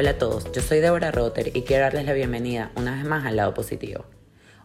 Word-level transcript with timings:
Hola 0.00 0.10
a 0.10 0.14
todos, 0.16 0.52
yo 0.52 0.62
soy 0.62 0.78
Deborah 0.78 1.10
Rotter 1.10 1.50
y 1.56 1.62
quiero 1.62 1.82
darles 1.82 2.06
la 2.06 2.12
bienvenida 2.12 2.70
una 2.76 2.94
vez 2.94 3.04
más 3.04 3.26
al 3.26 3.34
lado 3.34 3.52
positivo. 3.52 4.04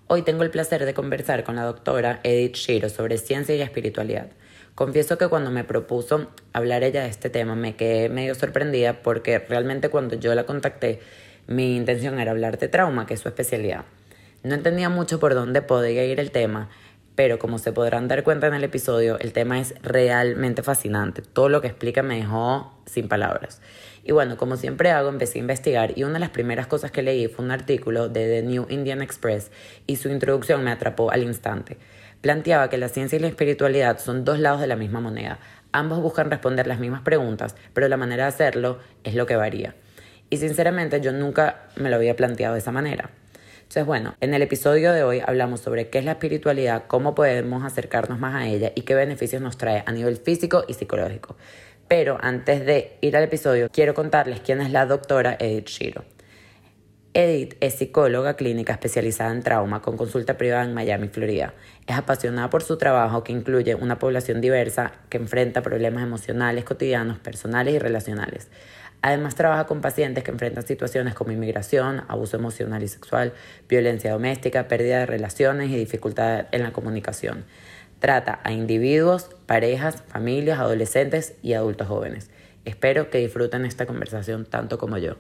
Hoy 0.06 0.21
tengo 0.21 0.44
el 0.44 0.52
placer 0.52 0.86
de 0.86 0.94
conversar 0.94 1.44
con 1.44 1.56
la 1.56 1.64
doctora 1.64 2.20
Edith 2.21 2.54
Shiro 2.54 2.88
sobre 2.88 3.18
ciencia 3.18 3.56
y 3.56 3.61
espiritualidad. 3.61 4.28
Confieso 4.75 5.18
que 5.18 5.30
cuando 5.30 5.50
me 5.50 5.64
propuso 5.64 6.28
hablar 6.54 6.84
ella 6.84 7.02
de 7.02 7.10
este 7.10 7.32
tema 7.32 7.56
me 7.56 7.75
quedé 7.75 8.10
medio 8.10 8.36
sorprendida 8.36 9.02
porque 9.02 9.39
realmente 9.39 9.89
cuando 9.89 10.18
yo 10.18 10.36
la 10.36 10.43
contacté 10.43 11.00
mi 11.47 11.78
intención 11.78 12.20
era 12.20 12.29
hablar 12.29 12.60
de 12.60 12.68
trauma, 12.68 13.07
que 13.07 13.15
es 13.15 13.20
su 13.20 13.28
especialidad. 13.28 13.86
No 14.43 14.54
entendía 14.54 14.89
mucho 14.89 15.20
por 15.20 15.34
dónde 15.34 15.64
podía 15.64 16.06
ir 16.06 16.20
el 16.20 16.29
tema, 16.29 16.70
pero 17.15 17.39
como 17.39 17.57
se 17.57 17.71
podrán 17.71 18.07
dar 18.07 18.24
cuenta 18.24 18.47
en 18.47 18.54
el 18.54 18.64
episodio, 18.64 19.20
el 19.20 19.34
tema 19.34 19.60
es 19.60 19.74
realmente 19.82 20.61
fascinante. 20.61 21.21
Todo 21.21 21.50
lo 21.50 21.60
que 21.61 21.68
explica 21.68 22.04
me 22.04 22.18
dejó 22.18 22.71
sin 22.86 23.07
palabras. 23.07 23.61
Y 24.04 24.12
bueno, 24.12 24.36
como 24.36 24.57
siempre 24.57 24.92
hago, 24.92 25.10
empecé 25.10 25.39
a 25.39 25.42
investigar 25.42 25.98
y 25.98 26.04
una 26.04 26.14
de 26.14 26.20
las 26.20 26.30
primeras 26.30 26.68
cosas 26.68 26.92
que 26.92 27.02
leí 27.02 27.28
fue 27.28 27.46
un 27.46 27.52
artículo 27.52 28.10
de 28.10 28.28
The 28.28 28.44
New 28.44 28.68
Indian 28.70 29.02
Express 29.02 29.50
y 29.88 29.96
su 29.96 30.10
introducción 30.10 30.64
me 30.64 30.71
atrapó 30.71 31.11
al 31.11 31.24
instante. 31.24 31.78
Planteaba 32.20 32.70
que 32.70 32.78
la 32.78 32.89
ciencia 32.89 33.17
y 33.17 33.20
la 33.20 33.28
espiritualidad 33.28 34.00
son 34.00 34.25
dos 34.25 34.39
lados 34.39 34.59
de 34.59 34.67
la 34.67 34.75
misma 34.75 35.00
moneda. 35.00 35.39
Ambos 35.72 36.02
buscan 36.02 36.30
responder 36.30 36.67
las 36.67 36.80
mismas 36.80 37.02
preguntas, 37.02 37.56
pero 37.73 37.88
la 37.88 37.97
manera 37.97 38.23
de 38.23 38.30
hacerlo 38.30 38.80
es 39.03 39.16
lo 39.16 39.25
que 39.25 39.38
varía. 39.38 39.75
Y 40.30 40.38
sinceramente 40.38 41.00
yo 41.00 41.14
nunca 41.14 41.67
me 41.75 41.89
lo 41.89 41.95
había 41.95 42.16
planteado 42.16 42.56
de 42.56 42.59
esa 42.59 42.72
manera. 42.72 43.09
Entonces, 43.73 43.86
bueno, 43.86 44.16
en 44.22 44.33
el 44.33 44.42
episodio 44.42 44.94
de 44.94 45.03
hoy 45.03 45.22
hablamos 45.25 45.61
sobre 45.61 45.89
qué 45.89 45.97
es 45.97 46.06
la 46.06 46.11
espiritualidad, 46.11 46.83
cómo 46.88 47.16
podemos 47.16 47.64
acercarnos 47.64 48.20
más 48.20 48.36
a 48.36 48.47
ella 48.47 48.72
y 48.75 48.81
qué 48.81 48.94
beneficios 48.94 49.42
nos 49.42 49.58
trae 49.58 49.83
a 49.86 49.92
nivel 49.92 50.17
físico 50.17 50.64
y 50.67 50.75
psicológico. 50.75 51.36
Pero 51.95 52.17
antes 52.19 52.66
de 52.66 52.97
ir 53.02 53.16
al 53.16 53.25
episodio, 53.25 53.69
quiero 53.72 53.94
contarles 53.94 54.39
quién 54.39 54.61
es 54.61 54.72
la 54.72 54.88
doctora 54.88 55.38
Edith 55.39 55.67
Shiro. 55.67 56.03
Edith 57.13 57.53
es 57.59 57.75
psicóloga 57.75 58.36
clínica 58.36 58.73
especializada 58.73 59.31
en 59.31 59.44
trauma 59.44 59.83
con 59.83 59.95
consulta 59.95 60.36
privada 60.36 60.64
en 60.64 60.73
Miami, 60.73 61.09
Florida. 61.09 61.53
Es 61.86 61.95
apasionada 61.95 62.49
por 62.49 62.64
su 62.64 62.80
trabajo 62.80 63.23
que 63.23 63.31
incluye 63.31 63.75
una 63.75 63.99
población 63.99 64.41
diversa 64.41 64.91
que 65.09 65.17
enfrenta 65.17 65.61
problemas 65.61 66.02
emocionales 66.02 66.64
cotidianos, 66.64 67.19
personales 67.19 67.75
y 67.75 67.77
relacionales. 67.77 68.49
Además, 69.03 69.36
trabaja 69.36 69.67
con 69.67 69.81
pacientes 69.81 70.23
que 70.23 70.31
enfrentan 70.31 70.66
situaciones 70.66 71.14
como 71.14 71.31
inmigración, 71.31 72.05
abuso 72.08 72.38
emocional 72.38 72.81
y 72.81 72.88
sexual, 72.88 73.33
violencia 73.69 74.14
doméstica, 74.14 74.67
pérdida 74.67 74.97
de 74.97 75.05
relaciones 75.05 75.69
y 75.69 75.75
dificultad 75.75 76.47
en 76.52 76.64
la 76.64 76.73
comunicación. 76.73 77.45
Trata 78.03 78.41
a 78.43 78.51
individuos, 78.51 79.29
parejas, 79.45 80.03
familias, 80.09 80.59
adolescentes 80.59 81.37
y 81.41 81.53
adultos 81.53 81.87
jóvenes. 81.87 82.29
Espero 82.65 83.09
que 83.09 83.19
disfruten 83.19 83.63
esta 83.63 83.85
conversación 83.85 84.45
tanto 84.45 84.77
como 84.77 84.97
yo. 84.97 85.15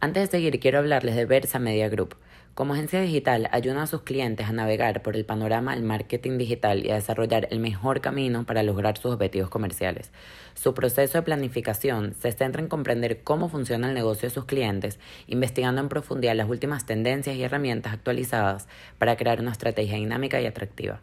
Antes 0.00 0.24
de 0.24 0.26
seguir, 0.26 0.58
quiero 0.58 0.80
hablarles 0.80 1.14
de 1.14 1.24
Versa 1.24 1.60
Media 1.60 1.88
Group. 1.88 2.16
Como 2.58 2.74
agencia 2.74 3.00
digital, 3.00 3.48
ayuda 3.52 3.84
a 3.84 3.86
sus 3.86 4.02
clientes 4.02 4.48
a 4.48 4.52
navegar 4.52 5.00
por 5.00 5.14
el 5.14 5.24
panorama 5.24 5.76
del 5.76 5.84
marketing 5.84 6.38
digital 6.38 6.84
y 6.84 6.90
a 6.90 6.96
desarrollar 6.96 7.46
el 7.52 7.60
mejor 7.60 8.00
camino 8.00 8.42
para 8.46 8.64
lograr 8.64 8.98
sus 8.98 9.14
objetivos 9.14 9.48
comerciales. 9.48 10.10
Su 10.54 10.74
proceso 10.74 11.18
de 11.18 11.22
planificación 11.22 12.14
se 12.14 12.32
centra 12.32 12.60
en 12.60 12.66
comprender 12.66 13.22
cómo 13.22 13.48
funciona 13.48 13.86
el 13.86 13.94
negocio 13.94 14.28
de 14.28 14.34
sus 14.34 14.44
clientes, 14.44 14.98
investigando 15.28 15.80
en 15.80 15.88
profundidad 15.88 16.34
las 16.34 16.48
últimas 16.48 16.84
tendencias 16.84 17.36
y 17.36 17.44
herramientas 17.44 17.92
actualizadas 17.92 18.66
para 18.98 19.16
crear 19.16 19.40
una 19.40 19.52
estrategia 19.52 19.94
dinámica 19.94 20.40
y 20.40 20.46
atractiva. 20.46 21.00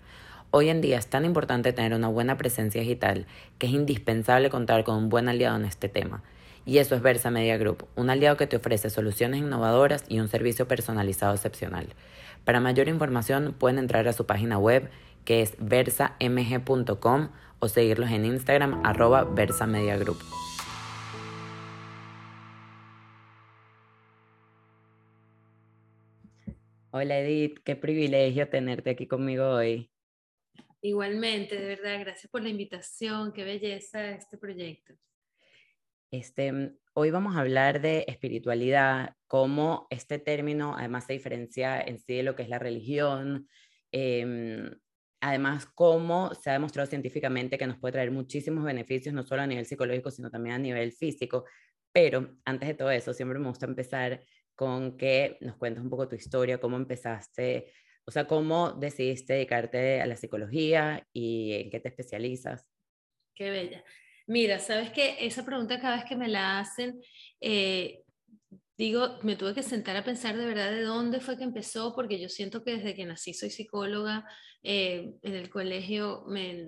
Hoy 0.51 0.67
en 0.67 0.81
día 0.81 0.97
es 0.97 1.07
tan 1.07 1.23
importante 1.23 1.71
tener 1.71 1.93
una 1.93 2.09
buena 2.09 2.37
presencia 2.37 2.81
digital 2.81 3.27
que 3.59 3.67
es 3.67 3.71
indispensable 3.71 4.49
contar 4.49 4.83
con 4.83 4.97
un 4.97 5.07
buen 5.07 5.29
aliado 5.29 5.55
en 5.55 5.63
este 5.63 5.87
tema. 5.87 6.21
Y 6.65 6.79
eso 6.79 6.95
es 6.95 7.01
Versa 7.03 7.29
Media 7.29 7.57
Group, 7.57 7.87
un 7.95 8.09
aliado 8.09 8.37
que 8.37 8.47
te 8.47 8.57
ofrece 8.57 8.89
soluciones 8.89 9.39
innovadoras 9.39 10.03
y 10.09 10.19
un 10.19 10.27
servicio 10.27 10.67
personalizado 10.67 11.35
excepcional. 11.35 11.87
Para 12.43 12.59
mayor 12.59 12.87
información 12.87 13.53
pueden 13.57 13.77
entrar 13.77 14.07
a 14.07 14.13
su 14.13 14.25
página 14.25 14.57
web 14.57 14.89
que 15.25 15.41
es 15.41 15.55
versamg.com 15.59 17.29
o 17.59 17.67
seguirlos 17.67 18.09
en 18.11 18.25
Instagram 18.25 18.81
arroba 18.83 19.23
Versa. 19.23 19.67
Hola 26.91 27.19
Edith, 27.19 27.59
qué 27.63 27.75
privilegio 27.75 28.49
tenerte 28.49 28.89
aquí 28.89 29.05
conmigo 29.05 29.49
hoy. 29.49 29.91
Igualmente, 30.81 31.59
de 31.59 31.67
verdad, 31.67 31.99
gracias 31.99 32.31
por 32.31 32.41
la 32.41 32.49
invitación, 32.49 33.33
qué 33.33 33.43
belleza 33.43 34.11
este 34.11 34.37
proyecto. 34.37 34.93
Este, 36.17 36.51
mm, 36.53 36.77
hoy 36.93 37.11
vamos 37.11 37.35
a 37.35 37.41
hablar 37.41 37.81
de 37.81 38.05
espiritualidad, 38.07 39.15
cómo 39.27 39.85
este 39.89 40.17
término 40.17 40.75
además 40.77 41.05
se 41.05 41.13
diferencia 41.13 41.81
en 41.81 41.99
sí 41.99 42.15
de 42.15 42.23
lo 42.23 42.35
que 42.35 42.43
es 42.43 42.49
la 42.49 42.57
religión, 42.57 43.49
em, 43.91 44.71
además 45.19 45.65
cómo 45.65 46.33
se 46.33 46.49
ha 46.49 46.53
demostrado 46.53 46.87
científicamente 46.89 47.57
que 47.57 47.67
nos 47.67 47.77
puede 47.79 47.93
traer 47.93 48.11
muchísimos 48.11 48.63
beneficios, 48.63 49.13
no 49.13 49.23
solo 49.23 49.41
a 49.41 49.47
nivel 49.47 49.65
psicológico, 49.65 50.09
sino 50.09 50.31
también 50.31 50.55
a 50.55 50.59
nivel 50.59 50.93
físico. 50.93 51.43
Pero 51.91 52.37
antes 52.45 52.69
de 52.69 52.75
todo 52.75 52.91
eso, 52.91 53.13
siempre 53.13 53.37
me 53.39 53.49
gusta 53.49 53.65
empezar 53.65 54.23
con 54.55 54.95
que 54.97 55.37
nos 55.41 55.57
cuentes 55.57 55.83
un 55.83 55.89
poco 55.89 56.07
tu 56.07 56.15
historia, 56.15 56.59
cómo 56.59 56.77
empezaste, 56.77 57.73
o 58.05 58.11
sea, 58.11 58.25
cómo 58.25 58.71
decidiste 58.71 59.33
dedicarte 59.33 59.99
a 60.01 60.05
la 60.05 60.15
psicología 60.15 61.05
y 61.11 61.53
en 61.55 61.69
qué 61.69 61.81
te 61.81 61.89
especializas. 61.89 62.65
Qué 63.33 63.49
bella. 63.49 63.83
Mira, 64.27 64.59
sabes 64.59 64.91
que 64.91 65.25
esa 65.25 65.45
pregunta 65.45 65.79
cada 65.79 65.97
vez 65.97 66.05
que 66.05 66.15
me 66.15 66.27
la 66.27 66.59
hacen, 66.59 66.99
eh, 67.41 68.01
digo, 68.77 69.19
me 69.21 69.35
tuve 69.35 69.53
que 69.53 69.63
sentar 69.63 69.95
a 69.95 70.03
pensar 70.03 70.35
de 70.35 70.45
verdad 70.45 70.71
de 70.71 70.81
dónde 70.81 71.19
fue 71.19 71.37
que 71.37 71.43
empezó, 71.43 71.93
porque 71.95 72.19
yo 72.19 72.27
siento 72.29 72.63
que 72.63 72.77
desde 72.77 72.95
que 72.95 73.05
nací 73.05 73.33
soy 73.33 73.49
psicóloga. 73.49 74.25
Eh, 74.67 75.13
en 75.21 75.35
el 75.35 75.51
colegio, 75.51 76.23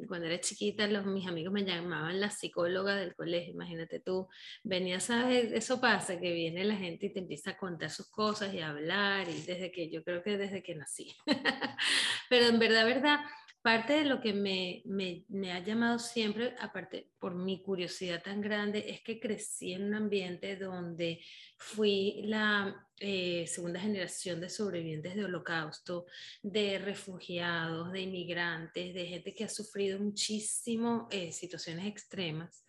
cuando 0.08 0.28
era 0.28 0.40
chiquita, 0.40 0.86
los, 0.86 1.04
mis 1.08 1.26
amigos 1.28 1.52
me 1.52 1.66
llamaban 1.66 2.20
la 2.20 2.30
psicóloga 2.30 2.96
del 2.96 3.16
colegio. 3.16 3.54
Imagínate 3.54 4.00
tú, 4.00 4.28
venía, 4.64 5.00
sabes, 5.00 5.52
eso 5.52 5.82
pasa, 5.82 6.20
que 6.20 6.32
viene 6.32 6.64
la 6.64 6.76
gente 6.76 7.08
y 7.08 7.14
te 7.14 7.22
empieza 7.22 7.52
a 7.52 7.58
contar 7.58 7.90
sus 7.90 8.08
cosas 8.12 8.54
y 8.54 8.60
a 8.60 8.70
hablar, 8.70 9.28
y 9.28 9.42
desde 9.42 9.72
que 9.72 9.90
yo 9.90 10.04
creo 10.04 10.22
que 10.22 10.38
desde 10.38 10.62
que 10.62 10.76
nací. 10.76 11.16
Pero 12.30 12.46
en 12.46 12.60
verdad, 12.60 12.86
verdad 12.86 13.20
parte 13.68 13.92
de 13.96 14.06
lo 14.06 14.22
que 14.22 14.32
me, 14.32 15.52
ha 15.52 15.60
llamado 15.60 16.00
siempre, 16.00 16.56
aparte 16.62 17.12
por 17.20 17.36
mi 17.36 17.62
curiosidad 17.62 18.24
tan 18.24 18.40
grande, 18.40 18.86
es 18.88 19.02
que 19.02 19.20
crecí 19.20 19.74
en 19.74 19.84
un 19.84 19.94
ambiente 19.94 20.56
donde 20.56 21.20
fui 21.58 22.22
la 22.24 22.88
eh, 22.98 23.46
segunda 23.46 23.82
generación 23.82 24.40
de 24.40 24.48
sobrevivientes 24.48 25.16
de 25.16 25.26
holocausto, 25.26 26.06
de 26.42 26.80
refugiados, 26.80 27.92
de 27.92 28.00
inmigrantes, 28.04 28.94
de 28.94 29.06
gente 29.06 29.34
que 29.34 29.44
ha 29.44 29.50
sufrido 29.50 30.00
muchísimo 30.00 31.10
eh, 31.12 31.34
situaciones 31.34 31.88
extremas. 31.88 32.66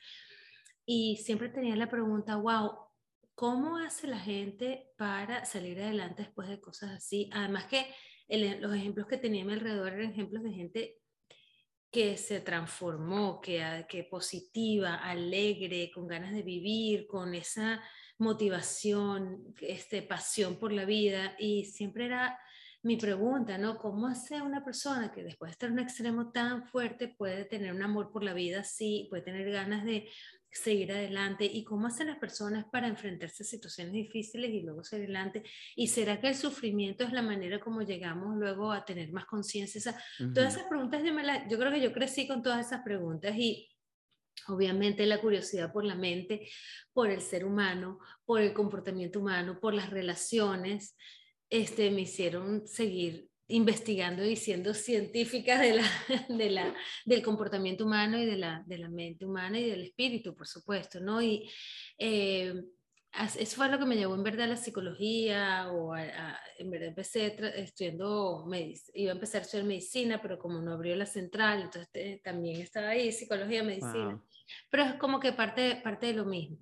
Y 0.85 1.19
siempre 1.19 1.49
tenía 1.49 1.77
la 1.77 1.89
pregunta, 1.89 2.35
wow, 2.35 2.73
¿cómo 3.37 3.77
hace 3.77 4.09
la 4.09 4.19
gente 4.19 4.91
para 4.97 5.45
salir 5.45 5.81
adelante 5.81 6.25
después 6.25 6.49
de 6.49 6.61
cosas 6.61 6.91
así? 6.91 7.31
Además 7.33 7.67
que 7.67 7.87
los 8.29 8.75
ejemplos 8.75 9.07
que 9.07 9.17
tenía 9.17 9.43
a 9.43 9.47
mi 9.47 9.53
alrededor 9.55 9.95
eran 9.95 10.11
ejemplos 10.11 10.43
de 10.43 10.53
gente 10.53 10.99
que 11.91 12.17
se 12.19 12.41
transformó, 12.41 13.41
que, 13.41 13.87
que 13.89 14.05
positiva, 14.05 14.97
alegre, 14.97 15.91
con 15.93 16.07
ganas 16.07 16.33
de 16.33 16.43
vivir, 16.43 17.07
con 17.07 17.35
esa 17.35 17.83
motivación, 18.19 19.55
este, 19.61 20.03
pasión 20.03 20.59
por 20.59 20.73
la 20.73 20.85
vida. 20.85 21.35
Y 21.39 21.65
siempre 21.65 22.07
era 22.07 22.39
mi 22.83 22.97
pregunta, 22.97 23.59
¿no? 23.59 23.79
¿Cómo 23.79 24.07
hace 24.07 24.41
una 24.43 24.65
persona 24.65 25.11
que 25.11 25.23
después 25.23 25.49
de 25.49 25.53
estar 25.53 25.69
en 25.69 25.75
un 25.75 25.79
extremo 25.81 26.31
tan 26.31 26.67
fuerte 26.69 27.09
puede 27.09 27.45
tener 27.45 27.73
un 27.73 27.83
amor 27.83 28.13
por 28.13 28.23
la 28.23 28.35
vida 28.35 28.61
así, 28.61 29.07
puede 29.11 29.23
tener 29.23 29.51
ganas 29.51 29.85
de 29.85 30.09
seguir 30.51 30.93
adelante 30.93 31.45
y 31.45 31.65
cómo 31.65 31.87
hacen 31.87 32.07
las 32.07 32.19
personas 32.19 32.65
para 32.73 32.89
enfrentarse 32.89 33.43
a 33.43 33.47
situaciones 33.47 33.93
difíciles 33.93 34.51
y 34.51 34.63
luego 34.63 34.83
seguir 34.83 35.07
adelante 35.07 35.43
y 35.77 35.89
será 35.89 36.21
que 36.21 36.29
el 36.29 36.35
sufrimiento 36.35 37.05
es 37.05 37.13
la 37.13 37.23
manera 37.23 37.61
como 37.61 37.83
llegamos 37.83 38.37
luego 38.37 38.73
a 38.73 38.85
tener 38.85 39.13
más 39.13 39.27
conciencia 39.27 39.95
todas 40.35 40.55
esas 40.55 40.67
preguntas 40.69 41.03
yo, 41.05 41.13
me 41.13 41.23
yo 41.51 41.59
creo 41.59 41.71
que 41.71 41.81
yo 41.81 41.93
crecí 41.93 42.27
con 42.27 42.43
todas 42.43 42.67
esas 42.67 42.83
preguntas 42.83 43.37
y 43.37 43.69
obviamente 44.47 45.05
la 45.07 45.21
curiosidad 45.21 45.73
por 45.73 45.85
la 45.85 45.95
mente 45.95 46.49
por 46.93 47.11
el 47.11 47.21
ser 47.21 47.45
humano 47.45 47.99
por 48.25 48.41
el 48.41 48.55
comportamiento 48.55 49.21
humano 49.21 49.61
por 49.61 49.75
las 49.75 49.91
relaciones 49.91 50.97
este 51.51 51.91
me 51.91 52.03
hicieron 52.03 52.67
seguir 52.67 53.28
investigando 53.49 54.25
y 54.25 54.37
siendo 54.37 54.75
científica 54.75 55.59
de 55.59 55.75
la, 55.75 55.85
de 56.29 56.51
la, 56.51 56.75
del 57.05 57.23
comportamiento 57.23 57.85
humano 57.85 58.19
y 58.19 58.27
de 58.27 58.37
la, 58.37 58.63
de 58.67 58.79
la 58.79 58.89
mente 58.89 59.25
humana 59.25 59.59
y 59.59 59.69
del 59.69 59.83
espíritu, 59.83 60.35
por 60.35 60.47
supuesto, 60.47 61.01
¿no? 61.01 61.21
Y 61.23 61.51
eh, 61.99 62.55
eso 63.39 63.57
fue 63.57 63.69
lo 63.69 63.79
que 63.79 63.87
me 63.87 63.97
llevó 63.97 64.15
en 64.15 64.23
verdad 64.23 64.45
a 64.45 64.49
la 64.49 64.57
psicología 64.57 65.71
o 65.73 65.97
en 65.97 66.71
verdad 66.71 66.89
empecé 66.89 67.35
estudiando, 67.57 68.47
iba 68.95 69.13
a 69.13 69.15
empezar 69.15 69.41
a 69.41 69.45
estudiar 69.45 69.67
medicina, 69.67 70.21
pero 70.21 70.39
como 70.39 70.61
no 70.61 70.75
abrió 70.75 70.95
la 70.95 71.07
central, 71.07 71.63
entonces 71.63 71.89
eh, 71.95 72.21
también 72.23 72.61
estaba 72.61 72.91
ahí, 72.91 73.11
psicología, 73.11 73.63
medicina. 73.63 74.23
Pero 74.71 74.85
es 74.85 74.95
como 74.95 75.21
que 75.21 75.33
parte, 75.33 75.77
parte 75.77 76.07
de 76.07 76.15
lo 76.15 76.25
mismo, 76.25 76.59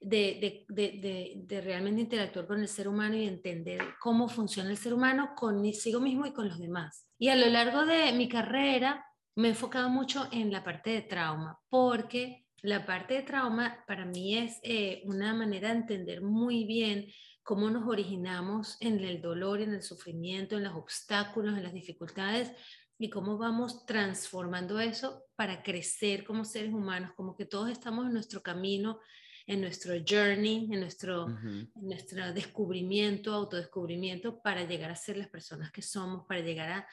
de, 0.00 0.64
de, 0.68 1.00
de, 1.00 1.32
de, 1.36 1.60
realmente 1.60 2.02
interactuar 2.02 2.46
con 2.46 2.60
el 2.60 2.68
ser 2.68 2.88
humano 2.88 3.16
y 3.16 3.26
entender 3.26 3.80
cómo 4.00 4.28
funciona 4.28 4.70
el 4.70 4.76
ser 4.76 4.94
humano 4.94 5.34
consigo 5.36 6.00
mismo 6.00 6.26
y 6.26 6.32
con 6.32 6.48
los 6.48 6.58
demás. 6.58 7.08
Y 7.18 7.28
a 7.28 7.36
lo 7.36 7.46
largo 7.46 7.86
de 7.86 8.12
mi 8.12 8.28
carrera 8.28 9.04
me 9.36 9.48
he 9.48 9.50
enfocado 9.50 9.88
mucho 9.88 10.28
en 10.32 10.50
la 10.52 10.64
parte 10.64 10.90
de 10.90 11.02
trauma, 11.02 11.58
porque 11.68 12.46
la 12.62 12.84
parte 12.86 13.14
de 13.14 13.22
trauma 13.22 13.84
para 13.86 14.04
mí 14.04 14.36
es 14.36 14.58
eh, 14.62 15.02
una 15.04 15.34
manera 15.34 15.68
de 15.68 15.76
entender 15.76 16.22
muy 16.22 16.64
bien 16.64 17.06
cómo 17.42 17.70
nos 17.70 17.86
originamos 17.86 18.76
en 18.80 18.98
el 19.04 19.22
dolor, 19.22 19.60
en 19.60 19.72
el 19.72 19.82
sufrimiento, 19.82 20.56
en 20.56 20.64
los 20.64 20.74
obstáculos, 20.74 21.56
en 21.56 21.62
las 21.62 21.72
dificultades 21.72 22.50
y 22.98 23.10
cómo 23.10 23.36
vamos 23.36 23.84
transformando 23.86 24.80
eso 24.80 25.24
para 25.36 25.62
crecer 25.62 26.24
como 26.24 26.44
seres 26.44 26.72
humanos, 26.72 27.12
como 27.14 27.36
que 27.36 27.44
todos 27.44 27.70
estamos 27.70 28.06
en 28.06 28.12
nuestro 28.12 28.42
camino, 28.42 29.00
en 29.46 29.60
nuestro 29.60 29.94
journey, 30.08 30.68
en 30.72 30.80
nuestro, 30.80 31.28
en 31.28 31.70
nuestro 31.74 32.32
descubrimiento, 32.32 33.32
autodescubrimiento, 33.32 34.40
para 34.40 34.64
llegar 34.64 34.90
a 34.90 34.96
ser 34.96 35.16
las 35.18 35.28
personas 35.28 35.70
que 35.70 35.82
somos, 35.82 36.26
para 36.26 36.40
llegar 36.40 36.70
a, 36.70 36.88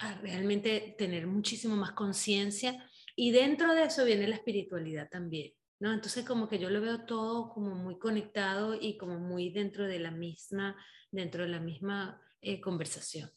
a 0.00 0.14
realmente 0.20 0.94
tener 0.98 1.26
muchísimo 1.26 1.74
más 1.76 1.92
conciencia 1.92 2.88
y 3.16 3.30
dentro 3.30 3.74
de 3.74 3.84
eso 3.84 4.04
viene 4.04 4.28
la 4.28 4.36
espiritualidad 4.36 5.08
también, 5.08 5.52
¿no? 5.80 5.92
Entonces 5.92 6.24
como 6.24 6.48
que 6.48 6.58
yo 6.58 6.68
lo 6.68 6.82
veo 6.82 7.06
todo 7.06 7.48
como 7.48 7.74
muy 7.74 7.98
conectado 7.98 8.74
y 8.78 8.98
como 8.98 9.18
muy 9.18 9.50
dentro 9.50 9.86
de 9.86 9.98
la 9.98 10.10
misma, 10.10 10.76
dentro 11.10 11.44
de 11.44 11.48
la 11.48 11.60
misma 11.60 12.20
eh, 12.42 12.60
conversación. 12.60 13.30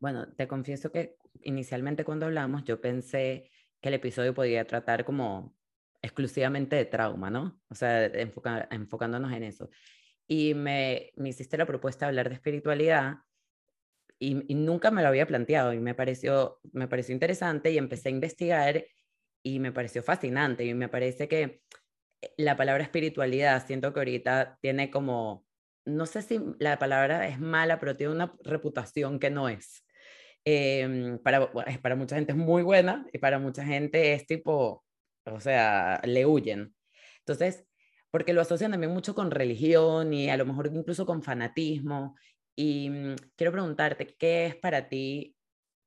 Bueno, 0.00 0.32
te 0.32 0.46
confieso 0.46 0.92
que 0.92 1.16
inicialmente 1.42 2.04
cuando 2.04 2.26
hablamos 2.26 2.64
yo 2.64 2.80
pensé 2.80 3.50
que 3.80 3.88
el 3.88 3.94
episodio 3.94 4.34
podía 4.34 4.66
tratar 4.66 5.04
como 5.04 5.56
exclusivamente 6.02 6.76
de 6.76 6.84
trauma, 6.84 7.30
¿no? 7.30 7.60
O 7.68 7.74
sea, 7.74 8.06
enfocándonos 8.06 9.32
en 9.32 9.42
eso. 9.42 9.70
Y 10.26 10.54
me, 10.54 11.12
me 11.16 11.30
hiciste 11.30 11.56
la 11.56 11.66
propuesta 11.66 12.06
de 12.06 12.10
hablar 12.10 12.28
de 12.28 12.36
espiritualidad 12.36 13.18
y, 14.18 14.44
y, 14.52 14.54
nunca 14.54 14.90
me 14.90 15.02
lo 15.02 15.08
había 15.08 15.26
planteado 15.26 15.72
y 15.72 15.78
me 15.78 15.94
pareció, 15.94 16.60
me 16.72 16.88
pareció 16.88 17.12
interesante 17.12 17.70
y 17.70 17.78
empecé 17.78 18.08
a 18.08 18.12
investigar 18.12 18.84
y 19.42 19.60
me 19.60 19.72
pareció 19.72 20.02
fascinante 20.02 20.64
y 20.64 20.74
me 20.74 20.88
parece 20.88 21.28
que 21.28 21.62
eh, 22.22 22.34
la 22.36 22.56
palabra 22.56 22.82
espiritualidad, 22.82 23.64
siento 23.66 23.92
que 23.92 24.00
ahorita 24.00 24.58
tiene 24.60 24.90
como, 24.90 25.46
no 25.84 26.06
sé 26.06 26.22
si 26.22 26.40
la 26.58 26.78
palabra 26.78 27.28
es 27.28 27.40
mala, 27.40 27.78
pero 27.78 27.96
tiene 27.96 28.12
una 28.12 28.34
reputación 28.42 29.18
que 29.18 29.30
no 29.30 29.48
es. 29.48 29.84
Eh, 30.50 31.18
para, 31.22 31.52
para 31.82 31.94
mucha 31.94 32.16
gente 32.16 32.32
es 32.32 32.38
muy 32.38 32.62
buena 32.62 33.06
y 33.12 33.18
para 33.18 33.38
mucha 33.38 33.64
gente 33.66 34.14
es 34.14 34.26
tipo, 34.26 34.82
o 35.26 35.40
sea, 35.40 36.00
le 36.04 36.24
huyen. 36.24 36.74
Entonces, 37.18 37.66
porque 38.10 38.32
lo 38.32 38.40
asocian 38.40 38.70
también 38.70 38.94
mucho 38.94 39.14
con 39.14 39.30
religión 39.30 40.14
y 40.14 40.30
a 40.30 40.38
lo 40.38 40.46
mejor 40.46 40.70
incluso 40.72 41.04
con 41.04 41.22
fanatismo. 41.22 42.16
Y 42.56 42.88
mm, 42.88 43.16
quiero 43.36 43.52
preguntarte, 43.52 44.16
¿qué 44.18 44.46
es 44.46 44.56
para 44.56 44.88
ti 44.88 45.36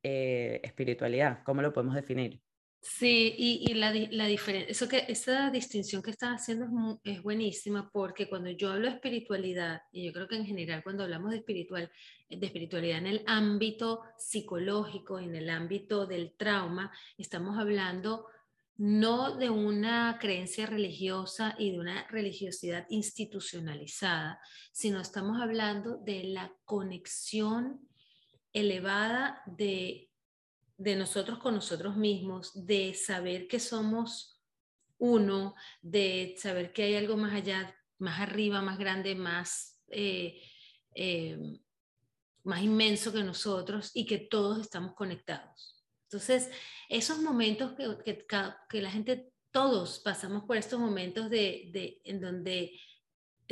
eh, 0.04 0.62
espiritualidad? 0.64 1.42
¿Cómo 1.44 1.64
lo 1.64 1.74
podemos 1.74 1.96
definir? 1.96 2.40
Sí, 2.84 3.36
y, 3.38 3.72
y 3.72 3.76
la, 3.76 3.94
la 3.94 4.26
diferencia, 4.26 4.72
eso 4.72 4.88
que, 4.88 5.06
esa 5.08 5.52
distinción 5.52 6.02
que 6.02 6.10
estás 6.10 6.42
haciendo 6.42 7.00
es, 7.04 7.22
buenísima 7.22 7.92
porque 7.92 8.28
cuando 8.28 8.50
yo 8.50 8.72
hablo 8.72 8.88
de 8.88 8.96
espiritualidad, 8.96 9.84
y 9.92 10.06
yo 10.06 10.12
creo 10.12 10.28
que 10.28 10.38
en 10.38 10.48
general 10.48 10.82
cuando 10.82 11.04
hablamos 11.04 11.30
de, 11.30 11.38
espiritual, 11.38 11.92
de 12.28 12.44
espiritualidad 12.44 12.98
en 12.98 13.06
el 13.08 13.24
ámbito 13.28 14.02
psicológico, 14.18 15.20
en 15.20 15.36
el 15.36 15.52
ámbito 15.52 16.08
del 16.08 16.34
trauma, 16.36 16.92
estamos 17.20 17.60
hablando 17.60 18.26
no 18.78 19.38
de 19.38 19.52
una 19.52 20.18
creencia 20.20 20.66
religiosa 20.66 21.56
y 21.60 21.74
de 21.74 21.80
una 21.80 22.08
religiosidad 22.08 22.88
institucionalizada, 22.90 24.40
sino 24.72 25.00
estamos 25.00 25.40
hablando 25.40 25.98
de 25.98 26.24
la 26.24 26.52
conexión 26.66 27.88
elevada 28.54 29.44
de 29.46 30.11
de 30.82 30.96
nosotros 30.96 31.38
con 31.38 31.54
nosotros 31.54 31.96
mismos, 31.96 32.52
de 32.66 32.96
saber 32.96 33.48
que 33.48 33.60
somos 33.60 34.42
uno, 34.98 35.54
de 35.82 36.36
saber 36.40 36.74
que 36.74 36.84
hay 36.84 36.96
algo 36.96 37.18
más 37.18 37.34
allá, 37.34 37.76
más 38.00 38.20
arriba, 38.20 38.64
más 38.64 38.80
grande, 38.80 39.14
más, 39.14 39.80
eh, 39.90 40.42
eh, 40.96 41.38
más 42.44 42.64
inmenso 42.64 43.14
que 43.14 43.24
nosotros 43.24 43.92
y 43.94 44.08
que 44.08 44.18
todos 44.18 44.60
estamos 44.60 44.96
conectados. 44.96 45.86
Entonces, 46.06 46.50
esos 46.90 47.20
momentos 47.20 47.74
que, 47.74 48.26
que, 48.68 48.82
la 48.82 48.90
gente, 48.90 49.32
todos 49.52 50.00
pasamos 50.00 50.46
por 50.46 50.58
estos 50.58 50.80
momentos 50.80 51.30
de, 51.30 51.70
de, 51.72 52.02
en 52.06 52.20
donde 52.20 52.74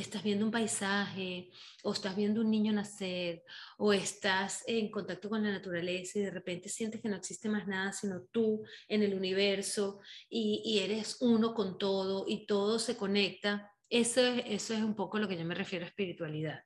estás 0.02 0.24
viendo 0.24 0.46
un 0.46 0.52
paisaje 0.52 1.50
o 1.84 1.94
estás 1.94 2.16
viendo 2.16 2.42
un 2.42 2.50
niño 2.50 2.72
nacer 2.74 3.44
o 3.78 3.94
estás 3.94 4.64
en 4.68 4.90
contacto 4.90 5.30
con 5.30 5.44
la 5.44 5.52
naturaleza 5.52 6.20
y 6.20 6.24
de 6.24 6.32
repente 6.32 6.70
sientes 6.70 7.02
que 7.02 7.10
no 7.10 7.18
existe 7.18 7.50
más 7.50 7.68
nada 7.68 7.92
sino 7.92 8.22
tú 8.32 8.64
en 8.88 9.04
el 9.04 9.14
universo 9.14 10.00
y, 10.30 10.80
eres 10.80 11.18
uno 11.22 11.54
con 11.54 11.78
todo 11.78 12.26
y 12.28 12.46
todo 12.46 12.80
se 12.80 12.96
conecta. 12.96 13.72
Eso 13.90 14.26
es, 14.26 14.44
eso 14.48 14.74
es 14.74 14.82
un 14.82 14.96
poco 14.96 15.20
lo 15.20 15.28
que 15.28 15.38
yo 15.38 15.46
me 15.46 15.56
refiero 15.56 15.86
a 15.86 15.90
espiritualidad. 15.90 16.64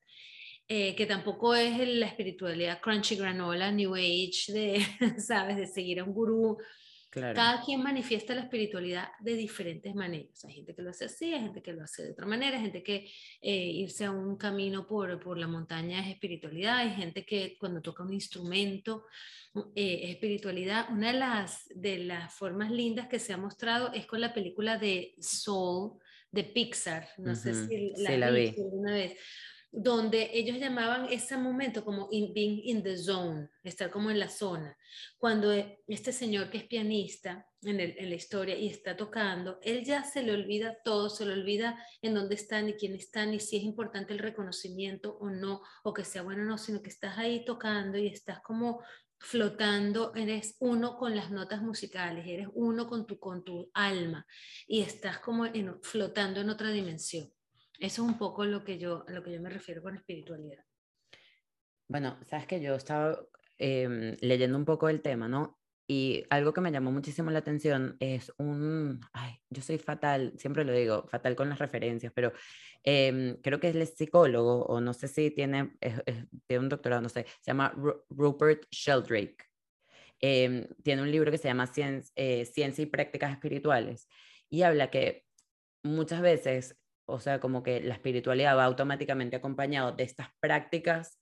Eh, 0.67 0.95
que 0.95 1.05
tampoco 1.05 1.55
es 1.55 1.87
la 1.87 2.05
espiritualidad 2.05 2.79
crunchy 2.81 3.15
granola, 3.15 3.71
new 3.71 3.95
age, 3.95 4.51
de, 4.53 4.85
¿sabes? 5.19 5.57
De 5.57 5.67
seguir 5.67 5.99
a 5.99 6.03
un 6.03 6.13
gurú 6.13 6.57
cada 7.13 7.61
quien 7.63 7.83
manifiesta 7.83 8.33
la 8.33 8.41
espiritualidad 8.41 9.09
de 9.19 9.35
diferentes 9.35 9.93
maneras. 9.93 10.43
Hay 10.45 10.53
gente 10.53 10.73
que 10.73 10.81
lo 10.81 10.89
hace 10.89 11.05
así, 11.05 11.33
hay 11.33 11.41
gente 11.41 11.61
que 11.61 11.73
lo 11.73 11.83
hace 11.83 12.03
de 12.03 12.11
otra 12.11 12.25
manera, 12.25 12.57
hay 12.57 12.63
gente 12.63 12.83
que 12.83 13.09
eh, 13.41 13.65
irse 13.65 14.05
a 14.05 14.11
un 14.11 14.37
camino 14.37 14.87
por, 14.87 15.19
por 15.19 15.37
la 15.37 15.47
montaña 15.47 16.01
es 16.01 16.13
espiritualidad, 16.13 16.77
hay 16.77 16.91
gente 16.91 17.25
que 17.25 17.57
cuando 17.59 17.81
toca 17.81 18.03
un 18.03 18.13
instrumento 18.13 19.05
eh, 19.75 20.01
es 20.03 20.09
espiritualidad. 20.11 20.87
Una 20.91 21.11
de 21.11 21.19
las, 21.19 21.67
de 21.75 21.99
las 21.99 22.33
formas 22.33 22.71
lindas 22.71 23.07
que 23.07 23.19
se 23.19 23.33
ha 23.33 23.37
mostrado 23.37 23.93
es 23.93 24.05
con 24.05 24.19
la 24.19 24.33
película 24.33 24.77
de 24.77 25.15
Soul 25.19 25.99
de 26.31 26.43
Pixar. 26.43 27.07
No 27.19 27.35
sé 27.35 27.67
si 27.67 27.93
la, 27.97 28.17
la 28.17 28.31
vi 28.31 28.47
alguna 28.57 28.93
vez 28.93 29.17
donde 29.75 30.29
ellos 30.33 30.59
llamaban 30.59 31.07
ese 31.09 31.35
momento 31.35 31.83
como 31.83 32.07
being 32.07 32.61
in 32.63 32.83
the 32.83 32.95
zone, 32.95 33.49
estar 33.63 33.89
como 33.89 34.11
en 34.11 34.19
la 34.19 34.29
zona. 34.29 34.77
Cuando 35.17 35.51
este 35.51 36.13
señor 36.13 36.51
que 36.51 36.59
es 36.59 36.65
pianista 36.65 37.47
en, 37.63 37.77
la 37.77 38.15
historia 38.15 38.55
y 38.55 38.67
está 38.67 38.95
tocando, 38.95 39.57
él 39.63 39.83
ya 39.83 40.03
se 40.03 40.21
le 40.21 40.31
olvida 40.31 40.77
todo, 40.85 41.09
se 41.09 41.25
le 41.25 41.33
olvida 41.33 41.83
en 42.03 42.13
dónde 42.13 42.35
están 42.35 42.69
y 42.69 42.73
quién 42.73 42.93
están 42.93 43.33
y 43.33 43.39
si 43.39 43.57
es 43.57 43.63
importante 43.63 44.13
el 44.13 44.19
reconocimiento 44.19 45.17
o 45.19 45.31
no, 45.31 45.63
o 45.83 45.91
que 45.91 46.05
sea 46.05 46.21
bueno 46.21 46.43
o 46.43 46.45
no, 46.45 46.59
sino 46.59 46.83
que 46.83 46.89
estás 46.89 47.17
ahí 47.17 47.43
tocando 47.43 47.97
y 47.97 48.05
estás 48.05 48.41
como 48.41 48.83
flotando, 49.17 50.13
eres 50.13 50.55
uno 50.59 50.97
con 50.97 51.15
las 51.15 51.31
notas 51.31 51.63
musicales, 51.63 52.27
eres 52.27 52.47
uno 52.53 52.85
con 52.85 53.07
tu, 53.07 53.17
con 53.17 53.43
alma 53.73 54.27
y 54.67 54.81
estás 54.81 55.17
como 55.17 55.45
flotando 55.81 56.41
en 56.41 56.51
otra 56.51 56.69
dimensión. 56.69 57.33
Eso 57.83 58.01
es 58.01 58.07
un 58.07 58.17
poco 58.17 58.45
lo 58.45 58.63
que 58.63 58.77
yo, 58.77 59.03
a 59.09 59.11
lo 59.11 59.21
que 59.21 59.33
yo 59.33 59.41
me 59.41 59.49
refiero 59.49 59.83
con 59.83 59.93
espiritualidad. 59.93 60.63
Bueno, 61.89 62.17
sabes 62.25 62.47
que 62.47 62.61
yo 62.61 62.75
estaba 62.75 63.19
em, 63.57 64.15
leyendo 64.21 64.57
un 64.57 64.63
poco 64.63 64.87
el 64.87 65.01
tema, 65.01 65.27
¿no? 65.27 65.59
Y 65.85 66.23
algo 66.29 66.53
que 66.53 66.61
me 66.61 66.71
llamó 66.71 66.93
muchísimo 66.93 67.29
la 67.29 67.39
atención 67.39 67.97
es 67.99 68.31
un, 68.37 69.01
ay, 69.11 69.33
yo 69.49 69.61
soy 69.61 69.79
fatal, 69.79 70.31
siempre 70.37 70.63
lo 70.63 70.71
digo, 70.71 71.05
fatal 71.09 71.35
con 71.35 71.49
las 71.49 71.59
referencias, 71.59 72.13
pero 72.15 72.31
em, 72.83 73.35
creo 73.41 73.59
que 73.59 73.67
es 73.67 73.93
psicólogo, 73.97 74.63
o 74.63 74.79
no 74.79 74.93
sé 74.93 75.09
si 75.09 75.31
tiene, 75.31 75.75
tiene 76.47 76.63
un 76.63 76.69
doctorado, 76.69 77.01
no 77.01 77.09
sé, 77.09 77.25
se 77.41 77.51
llama 77.51 77.75
Rupert 78.09 78.65
Sheldrake. 78.71 79.43
Em, 80.21 80.69
tiene 80.83 81.01
un 81.01 81.11
libro 81.11 81.31
que 81.31 81.37
se 81.37 81.49
llama 81.49 81.69
eh, 82.15 82.45
Ciencia 82.45 82.81
y 82.81 82.85
Prácticas 82.85 83.33
Espirituales 83.33 84.07
y 84.49 84.61
habla 84.61 84.89
que 84.89 85.25
muchas 85.83 86.21
veces 86.21 86.77
o 87.05 87.19
sea, 87.19 87.39
como 87.39 87.63
que 87.63 87.81
la 87.81 87.95
espiritualidad 87.95 88.57
va 88.57 88.65
automáticamente 88.65 89.35
acompañado 89.35 89.91
de 89.91 90.03
estas 90.03 90.27
prácticas 90.39 91.19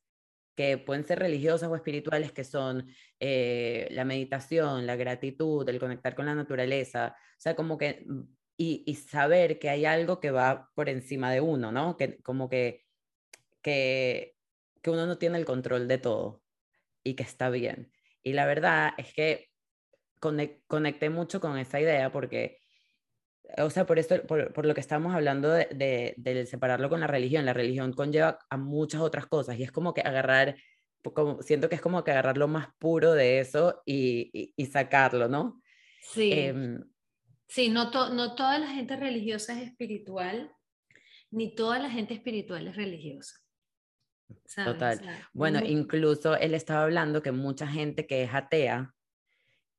que 0.56 0.78
pueden 0.78 1.06
ser 1.06 1.20
religiosas 1.20 1.70
o 1.70 1.76
espirituales, 1.76 2.32
que 2.32 2.44
son 2.44 2.88
eh, 3.20 3.88
la 3.92 4.06
meditación, 4.06 4.86
la 4.86 4.96
gratitud, 4.96 5.68
el 5.68 5.80
conectar 5.80 6.14
con 6.16 6.26
la 6.26 6.36
naturaleza, 6.36 7.16
o 7.18 7.42
sea, 7.42 7.56
como 7.56 7.78
que, 7.78 8.04
mm, 8.06 8.22
y, 8.58 8.96
saber 8.96 9.58
que 9.58 9.70
hay 9.70 9.86
algo 9.86 10.20
que 10.20 10.30
va 10.32 10.70
por 10.76 10.88
encima 10.90 11.32
de 11.32 11.42
uno, 11.42 11.72
¿no? 11.72 11.98
Que 11.98 12.22
como 12.22 12.48
que, 12.48 12.86
que, 13.62 14.36
que 14.82 14.90
uno 14.92 15.08
no 15.08 15.18
tiene 15.18 15.40
el 15.40 15.46
control 15.46 15.88
de 15.88 15.98
todo 15.98 16.44
y 17.04 17.16
que 17.16 17.24
está 17.24 17.50
bien. 17.50 17.92
Y 18.24 18.34
la 18.34 18.46
verdad 18.46 18.92
es 18.98 19.14
que 19.14 19.50
conecté 20.68 21.10
mucho 21.10 21.42
con 21.42 21.58
esa 21.58 21.80
idea 21.82 22.12
porque 22.12 22.61
o 23.58 23.70
sea, 23.70 23.86
por 23.86 24.00
esto, 24.00 24.22
por, 24.24 24.54
por 24.54 24.66
lo 24.66 24.74
que 24.74 24.82
estamos 24.82 25.14
hablando 25.14 25.50
de, 25.50 26.14
de, 26.18 26.46
separarlo 26.46 26.90
con 26.90 27.00
la 27.00 27.08
religión, 27.08 27.46
la 27.46 27.54
religión 27.54 27.94
conlleva 27.94 28.40
a 28.50 28.58
muchas 28.58 29.02
otras 29.02 29.26
cosas 29.28 29.58
y 29.58 29.64
es 29.64 29.72
como 29.72 29.94
que 29.94 30.02
agarrar, 30.02 30.56
como, 31.14 31.42
siento 31.42 31.70
que 31.70 31.76
es 31.76 31.82
como 31.82 32.04
que 32.04 32.12
agarrar 32.12 32.38
lo 32.38 32.48
más 32.48 32.68
puro 32.78 33.14
de 33.14 33.40
eso 33.40 33.82
y, 33.86 34.54
y, 34.56 34.66
sacarlo, 34.68 35.28
¿no? 35.28 35.62
Sí. 36.02 36.32
Em, 36.32 36.84
sí, 37.48 37.70
no, 37.70 37.92
no 37.92 38.36
toda 38.36 38.60
la 38.60 38.68
gente 38.68 38.96
religiosa 38.96 39.60
es 39.60 39.68
espiritual, 39.68 40.52
ni 41.30 41.56
toda 41.56 41.80
la 41.80 41.90
gente 41.90 42.14
espiritual 42.14 42.68
es 42.68 42.76
religiosa. 42.76 43.36
Total. 44.56 45.02
bueno, 45.34 45.60
incluso 45.66 46.38
él 46.38 46.54
estaba 46.54 46.84
hablando 46.84 47.22
que 47.22 47.32
mucha 47.32 47.68
gente 47.68 48.08
que 48.08 48.24
es 48.24 48.34
atea, 48.34 48.94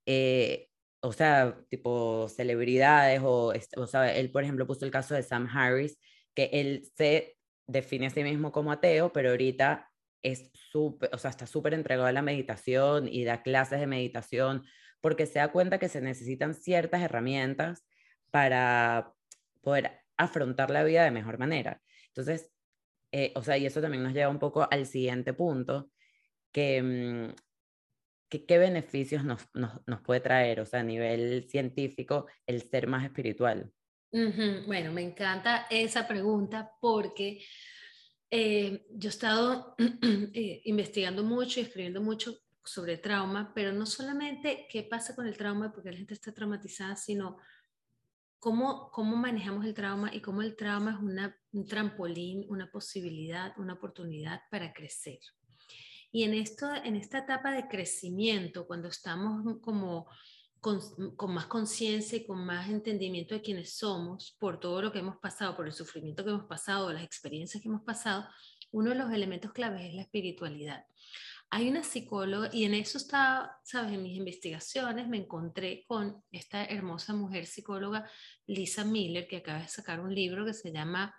eh, 0.06 0.68
o 1.02 1.12
sea, 1.12 1.58
tipo 1.68 2.28
celebridades, 2.28 3.20
o, 3.22 3.52
o 3.76 3.86
sea, 3.86 4.14
él, 4.14 4.30
por 4.30 4.44
ejemplo, 4.44 4.66
puso 4.66 4.84
el 4.84 4.92
caso 4.92 5.14
de 5.14 5.24
Sam 5.24 5.48
Harris, 5.52 5.98
que 6.34 6.48
él 6.52 6.88
se 6.96 7.36
define 7.66 8.06
a 8.06 8.10
sí 8.10 8.22
mismo 8.22 8.52
como 8.52 8.70
ateo, 8.72 9.12
pero 9.12 9.30
ahorita 9.30 9.90
es 10.22 10.50
súper, 10.54 11.10
o 11.12 11.18
sea, 11.18 11.30
está 11.30 11.46
súper 11.46 11.74
entregado 11.74 12.06
a 12.06 12.12
la 12.12 12.22
meditación 12.22 13.08
y 13.08 13.24
da 13.24 13.42
clases 13.42 13.80
de 13.80 13.88
meditación, 13.88 14.64
porque 15.00 15.26
se 15.26 15.40
da 15.40 15.50
cuenta 15.50 15.78
que 15.78 15.88
se 15.88 16.00
necesitan 16.00 16.54
ciertas 16.54 17.02
herramientas 17.02 17.84
para 18.30 19.12
poder 19.60 20.02
afrontar 20.16 20.70
la 20.70 20.84
vida 20.84 21.02
de 21.02 21.10
mejor 21.10 21.38
manera. 21.38 21.82
Entonces, 22.08 22.52
eh, 23.10 23.32
o 23.34 23.42
sea, 23.42 23.58
y 23.58 23.66
eso 23.66 23.80
también 23.80 24.04
nos 24.04 24.14
lleva 24.14 24.30
un 24.30 24.38
poco 24.38 24.68
al 24.70 24.86
siguiente 24.86 25.34
punto, 25.34 25.90
que, 26.52 27.34
qué 28.40 28.58
beneficios 28.58 29.24
nos, 29.24 29.48
nos, 29.54 30.00
puede 30.02 30.20
traer, 30.20 30.60
o 30.60 30.66
sea, 30.66 30.80
a 30.80 30.84
nivel 30.84 31.46
científico, 31.48 32.26
el 32.46 32.62
ser 32.62 32.86
más 32.86 33.04
espiritual. 33.04 33.72
Bueno, 34.10 34.92
me 34.92 35.02
encanta 35.02 35.66
esa 35.70 36.06
pregunta 36.06 36.72
porque 36.80 37.42
eh, 38.30 38.86
yo 38.90 39.08
he 39.08 39.10
estado 39.10 39.74
eh, 40.34 40.62
investigando 40.64 41.22
mucho 41.22 41.60
y 41.60 41.64
escribiendo 41.64 42.00
mucho 42.02 42.38
sobre 42.64 42.98
trauma, 42.98 43.52
pero 43.54 43.72
no 43.72 43.86
solamente 43.86 44.66
qué 44.70 44.82
pasa 44.82 45.14
con 45.14 45.26
el 45.26 45.36
trauma 45.36 45.72
porque 45.72 45.90
la 45.90 45.96
gente 45.96 46.14
está 46.14 46.32
traumatizada, 46.32 46.96
sino 46.96 47.38
cómo, 48.38 48.90
cómo 48.90 49.16
manejamos 49.16 49.64
el 49.64 49.74
trauma 49.74 50.14
y 50.14 50.20
cómo 50.20 50.42
el 50.42 50.56
trauma 50.56 50.92
es 50.92 50.98
una, 50.98 51.36
un 51.52 51.64
trampolín, 51.64 52.44
una 52.48 52.70
posibilidad, 52.70 53.52
una 53.58 53.74
oportunidad 53.74 54.42
para 54.50 54.72
crecer. 54.72 55.20
Y 56.12 56.24
en, 56.24 56.34
esto, 56.34 56.68
en 56.74 56.94
esta 56.94 57.18
etapa 57.18 57.52
de 57.52 57.68
crecimiento, 57.68 58.66
cuando 58.66 58.88
estamos 58.88 59.42
como 59.62 60.06
con, 60.60 60.78
con, 61.16 61.34
más 61.34 61.46
conciencia 61.46 62.18
y 62.18 62.26
con 62.26 62.44
más 62.44 62.68
entendimiento 62.68 63.34
de 63.34 63.40
quiénes 63.40 63.74
somos, 63.76 64.36
por 64.38 64.60
todo 64.60 64.82
lo 64.82 64.92
que 64.92 64.98
hemos 64.98 65.16
pasado, 65.16 65.56
por 65.56 65.66
el 65.66 65.72
sufrimiento 65.72 66.22
que 66.22 66.30
hemos 66.30 66.44
pasado, 66.44 66.92
las 66.92 67.02
experiencias 67.02 67.62
que 67.62 67.68
hemos 67.68 67.82
pasado, 67.82 68.28
uno 68.70 68.90
de 68.90 68.96
los 68.96 69.10
elementos 69.10 69.52
claves 69.52 69.82
es 69.86 69.94
la 69.94 70.02
espiritualidad. 70.02 70.84
Hay 71.50 71.68
una 71.68 71.82
psicóloga, 71.82 72.50
y 72.52 72.64
en 72.64 72.74
eso 72.74 72.98
está, 72.98 73.58
sabes, 73.64 73.92
en 73.92 74.02
mis 74.02 74.16
investigaciones 74.16 75.08
me 75.08 75.18
encontré 75.18 75.84
con 75.86 76.22
esta 76.30 76.64
hermosa 76.64 77.12
mujer 77.12 77.46
psicóloga, 77.46 78.08
Lisa 78.46 78.84
Miller, 78.84 79.26
que 79.26 79.38
acaba 79.38 79.60
de 79.60 79.68
sacar 79.68 80.00
un 80.00 80.14
libro 80.14 80.44
que 80.44 80.54
se 80.54 80.72
llama 80.72 81.14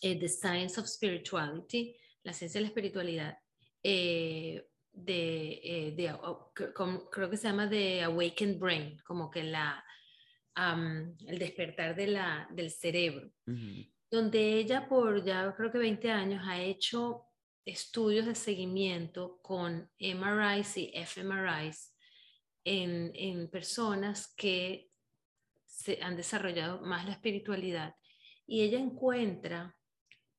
eh, 0.00 0.18
The 0.18 0.28
Science 0.28 0.80
of 0.80 0.86
Spirituality, 0.86 1.94
la 2.24 2.32
ciencia 2.32 2.58
de 2.58 2.62
la 2.62 2.68
espiritualidad, 2.68 3.38
eh, 3.82 4.68
de, 4.92 5.60
eh, 5.62 6.14
creo 7.10 7.30
que 7.30 7.36
se 7.36 7.48
llama 7.48 7.68
The 7.68 8.02
Awakened 8.02 8.58
Brain, 8.58 8.98
como 9.06 9.30
que 9.30 9.42
la, 9.44 9.84
el 10.54 11.38
despertar 11.38 11.96
de 11.96 12.08
la, 12.08 12.48
del 12.50 12.70
cerebro, 12.70 13.30
donde 14.10 14.58
ella 14.58 14.86
por 14.88 15.24
ya 15.24 15.54
creo 15.56 15.72
que 15.72 15.78
20 15.78 16.10
años 16.10 16.42
ha 16.46 16.60
hecho 16.60 17.24
estudios 17.64 18.26
de 18.26 18.34
seguimiento 18.34 19.38
con 19.40 19.90
MRIs 19.98 20.76
y 20.76 20.92
fMRIs 21.06 21.94
en, 22.64 23.12
en 23.14 23.48
personas 23.48 24.34
que 24.36 24.90
se 25.64 26.02
han 26.02 26.16
desarrollado 26.16 26.82
más 26.82 27.06
la 27.06 27.12
espiritualidad. 27.12 27.94
Y 28.46 28.62
ella 28.62 28.78
encuentra 28.78 29.76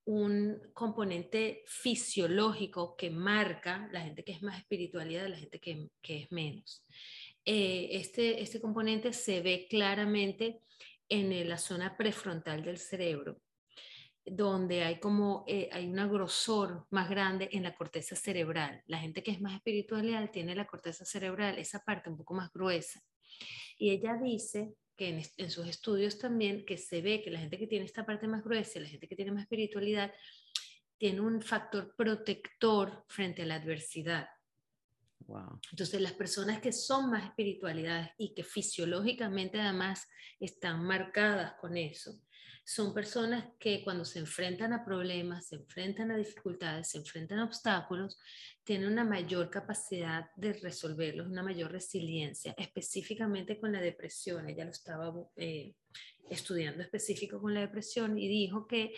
un 0.06 0.60
componente 0.74 1.64
fisiológico 1.66 2.96
que 2.96 3.10
marca 3.10 3.90
la 3.92 4.02
gente 4.02 4.24
que 4.24 4.34
es 4.34 4.42
más 4.42 4.58
espiritualidad 4.58 5.24
de 5.24 5.30
la 5.30 5.38
gente 5.38 5.60
que, 5.60 5.90
que 6.02 6.24
es 6.24 6.32
menos. 6.32 6.84
Eh, 7.46 7.90
este, 7.92 8.42
este 8.42 8.62
componente 8.62 9.14
se 9.14 9.42
ve 9.42 9.68
claramente 9.70 10.62
en 11.10 11.48
la 11.48 11.58
zona 11.58 11.96
prefrontal 11.98 12.64
del 12.64 12.78
cerebro 12.78 13.42
donde 14.26 14.84
hay 14.84 15.00
como 15.00 15.44
eh, 15.48 15.70
hay 15.72 15.88
una 15.88 16.08
grosor 16.08 16.88
más 16.92 17.10
grande 17.10 17.50
en 17.52 17.64
la 17.64 17.76
corteza 17.76 18.16
cerebral. 18.16 18.82
La 18.88 19.00
gente 19.00 19.22
que 19.22 19.32
es 19.32 19.42
más 19.42 19.54
espiritual 19.54 20.32
tiene 20.32 20.56
la 20.56 20.66
corteza 20.66 21.06
cerebral, 21.06 21.58
esa 21.58 21.84
parte 21.84 22.10
un 22.10 22.18
poco 22.18 22.34
más 22.34 22.52
gruesa. 22.52 23.02
Y 23.78 23.90
ella 23.92 24.16
dice 24.16 24.76
que 24.96 25.10
en, 25.10 25.22
en, 25.38 25.52
sus 25.52 25.68
estudios 25.68 26.20
también 26.20 26.66
que 26.66 26.78
se 26.78 27.02
ve 27.02 27.22
que 27.22 27.32
la 27.32 27.40
gente 27.40 27.58
que 27.58 27.68
tiene 27.68 27.86
esta 27.86 28.06
parte 28.06 28.28
más 28.28 28.44
gruesa, 28.44 28.80
la 28.80 28.88
gente 28.88 29.08
que 29.08 29.16
tiene 29.16 29.32
más 29.32 29.44
espiritualidad, 29.44 30.12
tiene 30.98 31.22
un 31.22 31.42
factor 31.42 31.96
protector 31.96 33.04
frente 33.08 33.42
a 33.42 33.46
la 33.46 33.56
adversidad. 33.56 34.28
Wow. 35.28 35.60
Entonces, 35.72 36.02
las 36.02 36.14
personas 36.14 36.60
que 36.60 36.72
son 36.72 37.10
más 37.10 37.26
espiritualidades 37.26 38.12
y 38.18 38.34
que 38.34 38.44
fisiológicamente 38.44 39.60
además 39.60 40.08
están 40.40 40.84
marcadas 40.84 41.54
con 41.60 41.78
eso, 41.78 42.20
son 42.66 42.94
personas 42.94 43.46
que 43.60 43.84
cuando 43.84 44.06
se 44.06 44.20
enfrentan 44.20 44.72
a 44.72 44.86
problemas, 44.86 45.48
se 45.48 45.58
enfrentan 45.58 46.12
a 46.12 46.18
dificultades, 46.18 46.90
se 46.90 46.98
enfrentan 46.98 47.40
a 47.40 47.44
obstáculos, 47.44 48.18
tienen 48.64 48.92
una 48.92 49.04
mayor 49.04 49.50
capacidad 49.50 50.30
de 50.38 50.54
resolverlos, 50.54 51.28
una 51.28 51.44
mayor 51.44 51.72
resiliencia, 51.72 52.56
específicamente 52.58 53.60
con 53.60 53.74
la 53.74 53.82
depresión. 53.82 54.50
Ella 54.50 54.64
lo 54.64 54.72
estaba 54.72 55.14
eh, 55.36 55.74
estudiando 56.30 56.84
específico 56.84 57.42
con 57.42 57.54
la 57.54 57.62
depresión 57.62 58.18
y 58.18 58.30
dijo 58.30 58.66
que 58.66 58.94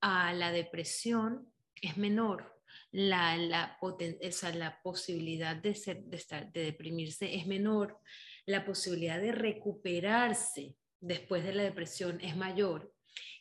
a 0.00 0.32
la 0.32 0.50
depresión 0.50 1.52
es 1.80 1.98
menor. 1.98 2.56
La, 2.92 3.78
posibilidad 4.82 5.56
de, 5.56 5.70
estar, 5.70 6.52
de 6.52 6.62
deprimirse 6.62 7.34
es 7.34 7.46
menor, 7.46 7.98
la 8.46 8.64
posibilidad 8.64 9.20
de 9.20 9.32
recuperarse 9.32 10.74
después 11.00 11.44
de 11.44 11.54
la 11.54 11.62
depresión 11.62 12.20
es 12.20 12.36
mayor 12.36 12.92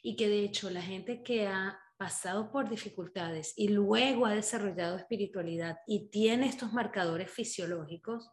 y 0.01 0.15
que 0.15 0.27
de 0.29 0.43
hecho 0.43 0.69
la 0.69 0.81
gente 0.81 1.23
que 1.23 1.47
ha 1.47 1.79
pasado 1.97 2.49
por 2.49 2.69
dificultades 2.69 3.53
y 3.57 3.67
luego 3.67 4.25
ha 4.25 4.33
desarrollado 4.33 4.97
espiritualidad 4.97 5.79
y 5.85 6.09
tiene 6.09 6.47
estos 6.47 6.71
marcadores 6.71 7.29
fisiológicos, 7.29 8.31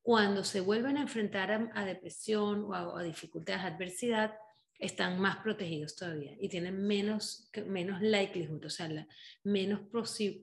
cuando 0.00 0.44
se 0.44 0.60
vuelven 0.60 0.96
a 0.96 1.02
enfrentar 1.02 1.50
a, 1.74 1.84
depresión 1.84 2.64
o 2.64 2.96
a, 2.96 3.02
dificultades, 3.02 3.64
adversidad, 3.64 4.34
están 4.78 5.18
más 5.18 5.38
protegidos 5.38 5.96
todavía 5.96 6.36
y 6.38 6.48
tienen 6.48 6.86
menos, 6.86 7.50
menos 7.66 8.00
likelihood, 8.00 8.64
o 8.64 8.70
sea, 8.70 8.88
la, 8.88 9.08
menos 9.42 9.80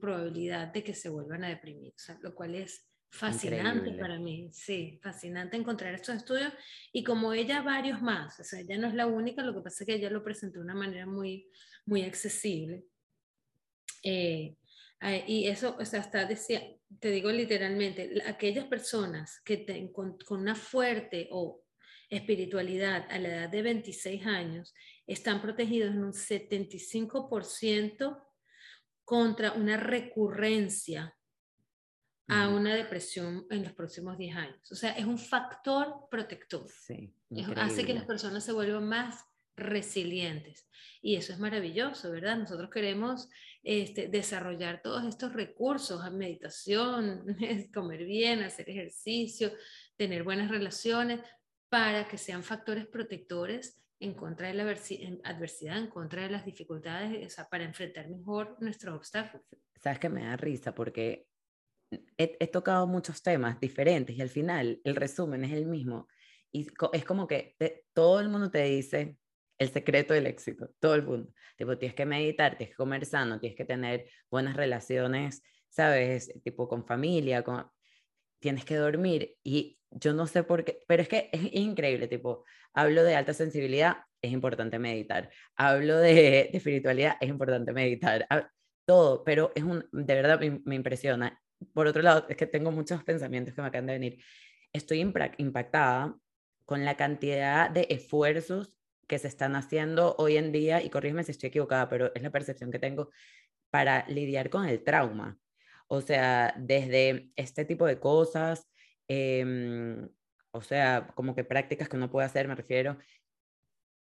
probabilidad 0.00 0.68
de 0.68 0.84
que 0.84 0.94
se 0.94 1.08
vuelvan 1.08 1.44
a 1.44 1.48
deprimir, 1.48 1.94
lo 2.20 2.34
cual 2.34 2.56
es 2.56 2.86
Fascinante 3.14 3.92
para 3.92 4.18
mí, 4.18 4.50
sí, 4.52 4.98
fascinante 5.00 5.56
encontrar 5.56 5.94
estos 5.94 6.16
estudios 6.16 6.52
y 6.92 7.04
como 7.04 7.32
ella 7.32 7.62
varios 7.62 8.02
más, 8.02 8.40
o 8.40 8.42
sea, 8.42 8.58
ella 8.58 8.76
no 8.76 8.88
es 8.88 8.94
la 8.94 9.06
única, 9.06 9.44
lo 9.44 9.54
que 9.54 9.60
pasa 9.60 9.84
es 9.84 9.86
que 9.86 9.94
ella 9.94 10.10
lo 10.10 10.24
presentó 10.24 10.58
de 10.58 10.64
una 10.64 10.74
manera 10.74 11.06
muy, 11.06 11.48
muy 11.86 12.02
accesible. 12.02 12.82
Eh, 14.02 14.56
eh, 15.00 15.24
y 15.28 15.46
eso, 15.46 15.76
o 15.78 15.84
sea, 15.84 16.00
está, 16.00 16.24
decía, 16.24 16.60
te 16.98 17.12
digo 17.12 17.30
literalmente, 17.30 18.20
aquellas 18.26 18.64
personas 18.64 19.40
que 19.44 19.58
ten, 19.58 19.92
con, 19.92 20.18
con 20.18 20.40
una 20.40 20.56
fuerte 20.56 21.28
o 21.30 21.62
espiritualidad 22.10 23.06
a 23.10 23.18
la 23.20 23.28
edad 23.28 23.48
de 23.48 23.62
26 23.62 24.26
años 24.26 24.74
están 25.06 25.40
protegidos 25.40 25.92
en 25.92 26.02
un 26.02 26.12
75% 26.12 28.26
contra 29.04 29.52
una 29.52 29.76
recurrencia 29.76 31.14
a 32.28 32.48
una 32.48 32.74
depresión 32.74 33.46
en 33.50 33.64
los 33.64 33.72
próximos 33.72 34.16
10 34.16 34.36
años. 34.36 34.72
O 34.72 34.74
sea, 34.74 34.92
es 34.92 35.04
un 35.04 35.18
factor 35.18 36.06
protector. 36.10 36.66
Sí, 36.68 37.14
hace 37.56 37.84
que 37.84 37.94
las 37.94 38.04
personas 38.04 38.44
se 38.44 38.52
vuelvan 38.52 38.88
más 38.88 39.24
resilientes. 39.56 40.66
Y 41.02 41.16
eso 41.16 41.32
es 41.32 41.38
maravilloso, 41.38 42.10
¿verdad? 42.10 42.38
Nosotros 42.38 42.70
queremos 42.70 43.28
este, 43.62 44.08
desarrollar 44.08 44.80
todos 44.82 45.04
estos 45.04 45.32
recursos, 45.32 46.00
meditación, 46.12 47.24
comer 47.74 48.04
bien, 48.04 48.42
hacer 48.42 48.70
ejercicio, 48.70 49.52
tener 49.96 50.24
buenas 50.24 50.50
relaciones, 50.50 51.20
para 51.68 52.06
que 52.06 52.18
sean 52.18 52.44
factores 52.44 52.86
protectores 52.86 53.82
en 53.98 54.14
contra 54.14 54.48
de 54.48 54.54
la 54.54 54.62
adversidad, 54.62 55.78
en 55.78 55.88
contra 55.88 56.22
de 56.22 56.30
las 56.30 56.44
dificultades, 56.44 57.26
o 57.26 57.30
sea, 57.30 57.48
para 57.48 57.64
enfrentar 57.64 58.08
mejor 58.08 58.56
nuestros 58.60 58.94
obstáculos. 58.94 59.46
Sabes 59.82 59.98
que 59.98 60.08
me 60.08 60.24
da 60.24 60.36
risa 60.36 60.74
porque 60.74 61.26
he, 62.16 62.46
tocado 62.48 62.86
muchos 62.86 63.22
temas 63.22 63.60
diferentes 63.60 64.16
y 64.16 64.22
al 64.22 64.28
final 64.28 64.80
el 64.84 64.96
resumen 64.96 65.44
es 65.44 65.52
el 65.52 65.66
mismo. 65.66 66.08
y 66.52 66.66
es 66.92 67.04
como 67.04 67.26
que 67.26 67.56
todo 67.92 68.20
el 68.20 68.28
mundo 68.28 68.50
te 68.50 68.62
dice 68.64 69.16
el 69.58 69.70
secreto 69.70 70.14
del 70.14 70.26
éxito, 70.26 70.70
todo 70.80 70.94
el 70.94 71.02
mundo. 71.04 71.32
Tipo, 71.56 71.78
tienes 71.78 71.94
que 71.94 72.06
meditar, 72.06 72.56
tienes 72.56 72.74
que 72.74 72.76
comer 72.76 73.06
sano, 73.06 73.38
tienes 73.40 73.56
que 73.56 73.64
tener 73.64 74.08
buenas 74.30 74.56
relaciones, 74.56 75.42
¿sabes? 75.68 76.32
Tipo 76.42 76.68
con 76.68 76.86
familia, 76.86 77.42
con... 77.42 77.66
tienes 78.40 78.64
que 78.64 78.76
dormir. 78.76 79.36
Y 79.42 79.78
yo 79.90 80.12
no 80.12 80.26
sé 80.26 80.42
por 80.42 80.64
qué, 80.64 80.80
pero 80.86 81.02
es 81.02 81.08
que 81.08 81.30
es 81.32 81.54
increíble, 81.54 82.08
tipo, 82.08 82.44
hablo 82.74 83.04
de 83.04 83.14
alta 83.16 83.34
sensibilidad, 83.34 83.98
es 84.20 84.32
importante 84.32 84.78
meditar. 84.78 85.30
Hablo 85.56 85.98
de, 85.98 86.50
espiritualidad, 86.52 87.16
es 87.20 87.28
importante 87.28 87.72
meditar. 87.72 88.26
Todo, 88.86 89.24
pero 89.24 89.52
es 89.54 89.62
un, 89.62 89.86
de 89.92 90.14
verdad 90.14 90.40
me, 90.40 90.60
me 90.64 90.74
impresiona. 90.74 91.40
Por 91.72 91.86
otro 91.86 92.02
lado, 92.02 92.26
es 92.28 92.36
que 92.36 92.46
tengo 92.46 92.70
muchos 92.70 93.02
pensamientos 93.04 93.54
que 93.54 93.62
me 93.62 93.68
acaban 93.68 93.86
de 93.86 93.92
venir. 93.94 94.24
Estoy 94.72 95.00
impactada 95.00 96.16
con 96.64 96.84
la 96.84 96.96
cantidad 96.96 97.70
de 97.70 97.86
esfuerzos 97.90 98.76
que 99.06 99.18
se 99.18 99.28
están 99.28 99.54
haciendo 99.56 100.16
hoy 100.18 100.36
en 100.36 100.52
día, 100.52 100.82
y 100.82 100.90
corrígeme 100.90 101.24
si 101.24 101.32
estoy 101.32 101.48
equivocada, 101.48 101.88
pero 101.88 102.14
es 102.14 102.22
la 102.22 102.30
percepción 102.30 102.70
que 102.70 102.78
tengo 102.78 103.10
para 103.70 104.06
lidiar 104.08 104.50
con 104.50 104.66
el 104.66 104.82
trauma. 104.82 105.38
O 105.88 106.00
sea, 106.00 106.54
desde 106.56 107.30
este 107.36 107.64
tipo 107.64 107.86
de 107.86 107.98
cosas, 108.00 108.68
em, 109.08 110.08
o 110.52 110.62
sea, 110.62 111.08
como 111.14 111.34
que 111.34 111.44
prácticas 111.44 111.88
que 111.88 111.96
uno 111.96 112.10
puede 112.10 112.26
hacer, 112.26 112.48
me 112.48 112.54
refiero, 112.54 112.96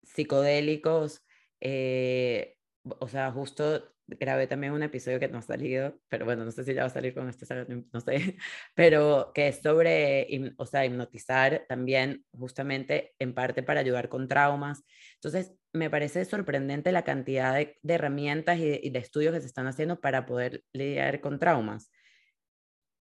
psicodélicos, 0.03 1.25
eh, 1.61 2.57
o 2.85 3.09
sea, 3.09 3.31
justo 3.33 3.95
grabé 4.09 4.47
también 4.47 4.73
un 4.73 4.83
episodio 4.83 5.21
que 5.21 5.29
no 5.29 5.39
ha 5.39 5.43
salido, 5.43 5.99
pero 6.09 6.25
bueno, 6.25 6.45
no 6.45 6.51
sé 6.51 6.65
si 6.65 6.75
ya 6.75 6.83
va 6.83 6.87
a 6.89 6.91
salir 6.91 7.15
con 7.15 7.29
este, 7.29 7.47
no 7.93 8.01
sé, 8.01 8.37
pero 8.75 9.33
que 9.35 9.49
es 9.49 9.61
sobre, 9.63 10.27
o 10.57 10.67
sea, 10.67 10.85
hipnotizar 10.87 11.67
también 11.69 12.25
justamente 12.33 13.15
en 13.19 13.35
parte 13.35 13.63
para 13.63 13.81
ayudar 13.81 14.09
con 14.09 14.29
traumas. 14.29 14.85
Entonces, 15.15 15.55
me 15.73 15.91
parece 15.91 16.25
sorprendente 16.25 16.93
la 16.93 17.05
cantidad 17.05 17.55
de, 17.55 17.79
herramientas 17.87 18.59
y 18.59 18.91
de, 18.91 18.99
estudios 18.99 19.35
que 19.35 19.41
se 19.41 19.47
están 19.47 19.67
haciendo 19.67 20.01
para 20.01 20.27
poder 20.27 20.65
lidiar 20.73 21.21
con 21.21 21.39
traumas. 21.39 21.91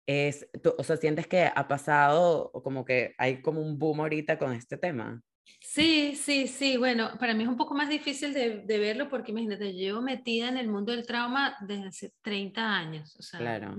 Es, 0.07 0.47
o 0.77 0.83
sea, 0.83 0.97
sientes 0.97 1.27
que 1.27 1.49
ha 1.53 1.67
pasado 1.67 2.51
o 2.53 2.63
como 2.63 2.85
que 2.85 3.15
hay 3.17 3.41
como 3.41 3.61
un 3.61 3.79
boom 3.79 4.01
ahorita 4.01 4.37
con 4.37 4.53
este 4.53 4.77
tema. 4.77 5.21
Sí, 5.59 6.15
sí, 6.15 6.47
sí. 6.47 6.77
Bueno, 6.77 7.17
para 7.19 7.33
mí 7.33 7.43
es 7.43 7.49
un 7.49 7.57
poco 7.57 7.73
más 7.73 7.89
difícil 7.89 8.33
de, 8.33 8.63
verlo 8.65 9.09
porque 9.09 9.31
imagínate, 9.31 9.73
yo 9.73 9.79
llevo 9.79 10.01
metida 10.01 10.47
en 10.47 10.57
el 10.57 10.67
mundo 10.67 10.91
del 10.91 11.05
trauma 11.05 11.57
desde 11.61 11.87
hace 11.87 12.13
30 12.21 12.77
años. 12.77 13.15
O 13.17 13.21
sea, 13.21 13.39
claro. 13.41 13.75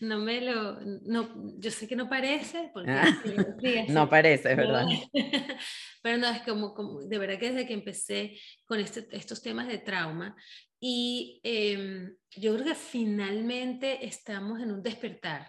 no, 0.00 0.18
me, 0.18 0.40
lo... 0.40 0.80
No, 0.80 1.54
yo 1.58 1.70
sé 1.70 1.88
que 1.88 1.96
no 1.96 2.08
parece, 2.08 2.70
porque... 2.74 2.90
Ah, 2.90 3.22
no 3.88 4.08
parece, 4.08 4.50
es 4.50 4.56
verdad. 4.56 4.84
Pero 6.02 6.18
no, 6.18 6.28
es 6.28 6.42
como, 6.42 6.74
como, 6.74 7.00
de 7.00 7.18
verdad 7.18 7.38
que 7.38 7.50
desde 7.50 7.66
que 7.66 7.74
empecé 7.74 8.38
con 8.66 8.80
este, 8.80 9.06
estos 9.12 9.40
temas 9.40 9.68
de 9.68 9.78
trauma, 9.78 10.36
y 10.80 11.40
em, 11.42 12.14
yo 12.36 12.54
creo 12.54 12.66
que 12.66 12.74
finalmente 12.74 14.06
estamos 14.06 14.60
en 14.60 14.70
un 14.70 14.82
despertar 14.82 15.48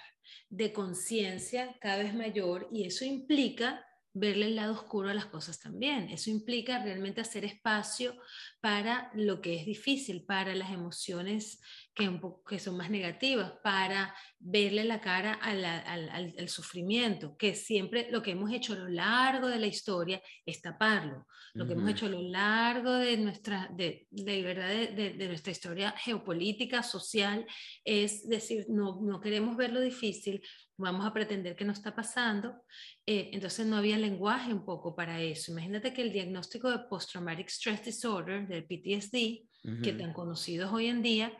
de 0.49 0.73
conciencia 0.73 1.75
cada 1.79 1.97
vez 1.97 2.13
mayor 2.13 2.67
y 2.71 2.85
eso 2.85 3.05
implica 3.05 3.85
verle 4.19 4.47
el 4.47 4.55
lado 4.55 4.73
oscuro 4.73 5.09
a 5.09 5.13
las 5.13 5.25
cosas 5.25 5.59
también. 5.59 6.09
Eso 6.09 6.29
implica 6.29 6.83
realmente 6.83 7.21
hacer 7.21 7.45
espacio 7.45 8.15
para 8.59 9.09
lo 9.13 9.41
que 9.41 9.55
es 9.55 9.65
difícil, 9.65 10.25
para 10.25 10.53
las 10.55 10.71
emociones 10.71 11.61
que, 11.99 12.19
que 12.47 12.59
son 12.59 12.77
más 12.77 12.89
negativas, 12.89 13.51
para 13.61 14.15
verle 14.39 14.85
la 14.85 15.01
cara 15.01 15.33
al, 15.33 15.65
al, 15.65 16.49
sufrimiento, 16.49 17.35
que 17.37 17.53
siempre 17.53 18.07
lo 18.09 18.21
que 18.21 18.31
hemos 18.31 18.51
hecho 18.51 18.73
a 18.73 18.77
lo 18.77 18.87
largo 18.87 19.47
de 19.47 19.59
la 19.59 19.67
historia 19.67 20.21
es 20.45 20.61
taparlo. 20.61 21.27
Lo 21.53 21.65
que 21.65 21.73
hemos 21.73 21.89
hecho 21.89 22.05
a 22.05 22.09
lo 22.09 22.21
largo 22.21 22.93
de 22.93 23.17
nuestra, 23.17 23.69
de, 23.73 24.07
de 24.11 24.41
verdad, 24.43 24.69
de, 24.69 25.13
de, 25.17 25.27
nuestra 25.27 25.51
historia 25.51 25.91
geopolítica, 25.97 26.83
social, 26.83 27.45
es 27.83 28.27
decir, 28.29 28.67
no, 28.69 29.01
no 29.01 29.19
queremos 29.19 29.57
ver 29.57 29.73
lo 29.73 29.81
difícil, 29.81 30.41
vamos 30.77 31.05
a 31.05 31.13
pretender 31.13 31.55
que 31.55 31.65
no 31.65 31.73
está 31.73 31.93
pasando. 31.93 32.63
Eh, 33.05 33.31
entonces 33.33 33.65
no 33.65 33.75
había 33.75 33.97
lenguaje 33.97 34.53
un 34.53 34.63
poco 34.63 34.95
para 34.95 35.21
eso. 35.21 35.51
Imagínate 35.51 35.93
que 35.93 36.01
el 36.01 36.13
diagnóstico 36.13 36.69
de 36.69 36.79
Post-Traumatic 36.89 37.49
Stress 37.49 37.83
Disorder, 37.83 38.47
del 38.47 38.65
PTSD, 38.65 39.49
que 39.83 39.91
tan 39.91 40.13
conocidos 40.13 40.71
hoy 40.71 40.87
en 40.87 41.01
día, 41.01 41.33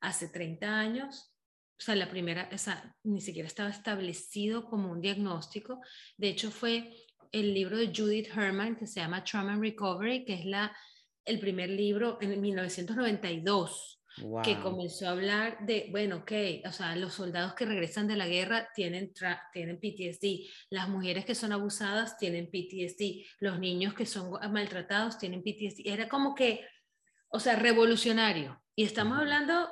hace 0.00 0.28
30 0.28 0.66
años, 0.66 1.32
o 1.78 1.82
sea, 1.82 1.96
la 1.96 2.10
primera, 2.10 2.48
o 2.52 2.58
sea, 2.58 2.94
ni 3.04 3.20
siquiera 3.20 3.46
estaba 3.46 3.70
establecido 3.70 4.66
como 4.66 4.90
un 4.90 5.00
diagnóstico. 5.00 5.80
De 6.16 6.28
hecho, 6.28 6.50
fue 6.50 6.94
el 7.32 7.54
libro 7.54 7.78
de 7.78 7.92
Judith 7.94 8.28
Herman 8.36 8.76
que 8.76 8.86
se 8.86 9.00
llama 9.00 9.24
Trauma 9.24 9.54
and 9.54 9.62
Recovery, 9.62 10.24
que 10.24 10.34
es 10.34 10.44
la, 10.44 10.76
el 11.24 11.40
primer 11.40 11.70
libro 11.70 12.18
en 12.20 12.38
1992 12.40 14.00
que 14.42 14.58
comenzó 14.60 15.06
a 15.06 15.10
hablar 15.10 15.64
de, 15.64 15.88
bueno, 15.90 16.16
ok, 16.18 16.32
o 16.66 16.72
sea, 16.72 16.96
los 16.96 17.14
soldados 17.14 17.54
que 17.54 17.64
regresan 17.64 18.08
de 18.08 18.16
la 18.16 18.26
guerra 18.26 18.68
tienen, 18.74 19.12
tienen 19.52 19.78
PTSD, 19.78 20.48
las 20.70 20.88
mujeres 20.88 21.24
que 21.24 21.34
son 21.34 21.52
abusadas 21.52 22.18
tienen 22.18 22.50
PTSD, 22.50 23.24
los 23.38 23.58
niños 23.58 23.94
que 23.94 24.06
son 24.06 24.32
maltratados 24.52 25.18
tienen 25.18 25.42
PTSD. 25.42 25.86
Era 25.86 26.08
como 26.08 26.34
que, 26.34 26.66
o 27.28 27.38
sea, 27.38 27.56
revolucionario. 27.56 28.60
Y 28.80 28.84
estamos 28.84 29.18
hablando... 29.18 29.68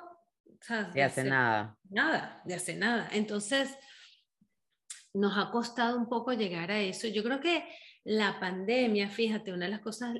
de, 0.92 1.02
hace 1.02 1.24
nada. 1.24 1.78
Nada, 1.88 2.42
de 2.44 2.52
hace 2.52 2.76
nada. 2.76 3.08
Entonces, 3.10 3.74
nos 5.14 5.38
ha 5.38 5.50
costado 5.50 5.96
un 5.96 6.10
poco 6.10 6.34
llegar 6.34 6.70
a 6.70 6.78
eso. 6.78 7.08
Yo 7.08 7.22
creo 7.22 7.40
que 7.40 7.66
la 8.04 8.38
pandemia, 8.38 9.08
fíjate, 9.08 9.54
una 9.54 9.64
de 9.64 9.70
las 9.70 9.80
cosas, 9.80 10.14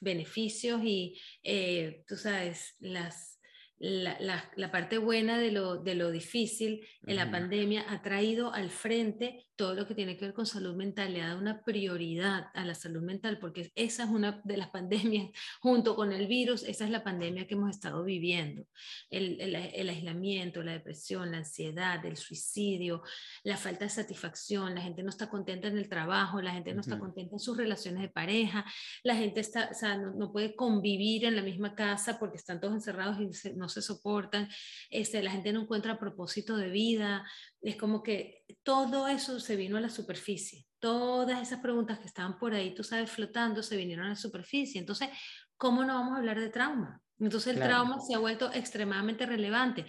beneficios 0.00 0.80
y, 0.82 1.20
eh, 1.42 2.02
tú 2.08 2.16
sabes, 2.16 2.76
las 2.78 3.37
la, 3.80 4.70
parte 4.72 4.98
buena 4.98 5.38
de 5.38 5.52
lo, 5.52 5.76
de 5.76 5.94
lo 5.94 6.10
difícil 6.10 6.86
en 7.06 7.16
la 7.16 7.30
pandemia 7.30 7.84
ha 7.88 8.02
traído 8.02 8.52
al 8.52 8.70
frente 8.70 9.48
todo 9.58 9.74
lo 9.74 9.88
que 9.88 9.94
tiene 9.96 10.16
que 10.16 10.24
ver 10.24 10.34
con 10.34 10.46
salud 10.46 10.76
mental, 10.76 11.12
le 11.12 11.20
ha 11.20 11.28
dado 11.28 11.40
una 11.40 11.64
prioridad 11.64 12.46
a 12.54 12.64
la 12.64 12.76
salud 12.76 13.02
mental, 13.02 13.40
porque 13.40 13.72
esa 13.74 14.04
es 14.04 14.08
una 14.08 14.40
de 14.44 14.56
las 14.56 14.68
pandemias, 14.78 15.30
junto 15.60 15.96
con 15.96 16.12
el 16.12 16.28
virus, 16.28 16.62
esa 16.62 16.84
es 16.84 16.92
la 16.92 17.02
pandemia 17.02 17.48
que 17.48 17.54
hemos 17.54 17.70
estado 17.70 18.04
viviendo. 18.04 18.64
El, 19.10 19.40
el, 19.40 19.88
aislamiento, 19.88 20.62
la 20.62 20.72
depresión, 20.72 21.32
la 21.32 21.38
ansiedad, 21.38 22.04
el 22.06 22.16
suicidio, 22.16 23.02
la 23.42 23.56
falta 23.56 23.84
de 23.84 23.90
satisfacción, 23.90 24.76
la 24.76 24.80
gente 24.80 25.02
no 25.02 25.10
está 25.10 25.28
contenta 25.28 25.66
en 25.66 25.76
el 25.76 25.88
trabajo, 25.88 26.40
la 26.40 26.52
gente 26.52 26.72
no 26.72 26.80
está 26.80 26.96
contenta 26.96 27.34
en 27.34 27.40
sus 27.40 27.56
relaciones 27.56 28.00
de 28.00 28.08
pareja, 28.08 28.64
la 29.02 29.16
gente 29.16 29.40
está, 29.40 29.70
o 29.72 29.74
sea, 29.74 29.96
no, 29.96 30.30
puede 30.30 30.54
convivir 30.54 31.24
en 31.24 31.34
la 31.34 31.42
misma 31.42 31.74
casa 31.74 32.20
porque 32.20 32.36
están 32.36 32.60
todos 32.60 32.74
encerrados 32.74 33.18
y 33.18 33.56
no 33.56 33.67
se 33.68 33.82
soportan, 33.82 34.48
este, 34.90 35.22
la 35.22 35.30
gente 35.30 35.52
no 35.52 35.62
encuentra 35.62 35.98
propósito 35.98 36.56
de 36.56 36.70
vida, 36.70 37.24
es 37.60 37.76
como 37.76 38.02
que 38.02 38.44
todo 38.62 39.08
eso 39.08 39.40
se 39.40 39.56
vino 39.56 39.76
a 39.76 39.80
la 39.80 39.90
superficie. 39.90 40.66
Todas 40.78 41.42
esas 41.42 41.60
preguntas 41.60 41.98
que 41.98 42.06
estaban 42.06 42.38
por 42.38 42.54
ahí, 42.54 42.74
tú 42.74 42.84
sabes, 42.84 43.10
flotando, 43.10 43.62
se 43.62 43.76
vinieron 43.76 44.06
a 44.06 44.10
la 44.10 44.16
superficie. 44.16 44.80
Entonces, 44.80 45.08
¿cómo 45.56 45.84
no 45.84 45.94
vamos 45.94 46.14
a 46.14 46.18
hablar 46.18 46.38
de 46.38 46.50
trauma? 46.50 47.02
Entonces, 47.18 47.54
el 47.54 47.62
trauma 47.62 47.98
se 48.00 48.14
ha 48.14 48.18
vuelto 48.18 48.52
extremadamente 48.52 49.26
relevante. 49.26 49.86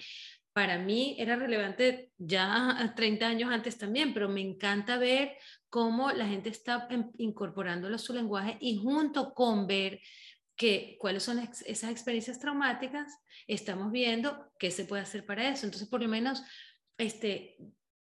Para 0.52 0.80
mí 0.80 1.16
era 1.20 1.36
relevante 1.36 2.12
ya 2.18 2.92
30 2.96 3.28
años 3.28 3.52
antes 3.52 3.78
también, 3.78 4.14
pero 4.14 4.28
me 4.30 4.42
encanta 4.42 4.98
ver 4.98 5.38
cómo 5.70 6.12
la 6.12 6.28
gente 6.28 6.50
está 6.50 6.88
incorporándolo 7.18 7.96
a 7.96 8.00
su 8.00 8.14
lenguaje 8.14 8.58
y 8.60 8.78
junto 8.78 9.34
con 9.34 9.68
ver 9.68 10.02
que, 10.60 10.98
cuáles 11.00 11.24
son 11.24 11.40
esas 11.40 11.90
experiencias 11.90 12.38
traumáticas, 12.38 13.18
estamos 13.48 13.94
viendo 13.94 14.52
qué 14.60 14.72
se 14.72 14.84
puede 14.84 15.02
hacer 15.02 15.26
para 15.26 15.50
eso. 15.50 15.66
Entonces, 15.66 15.88
por 15.88 16.02
lo 16.02 16.10
menos 16.10 16.44
este, 16.98 17.56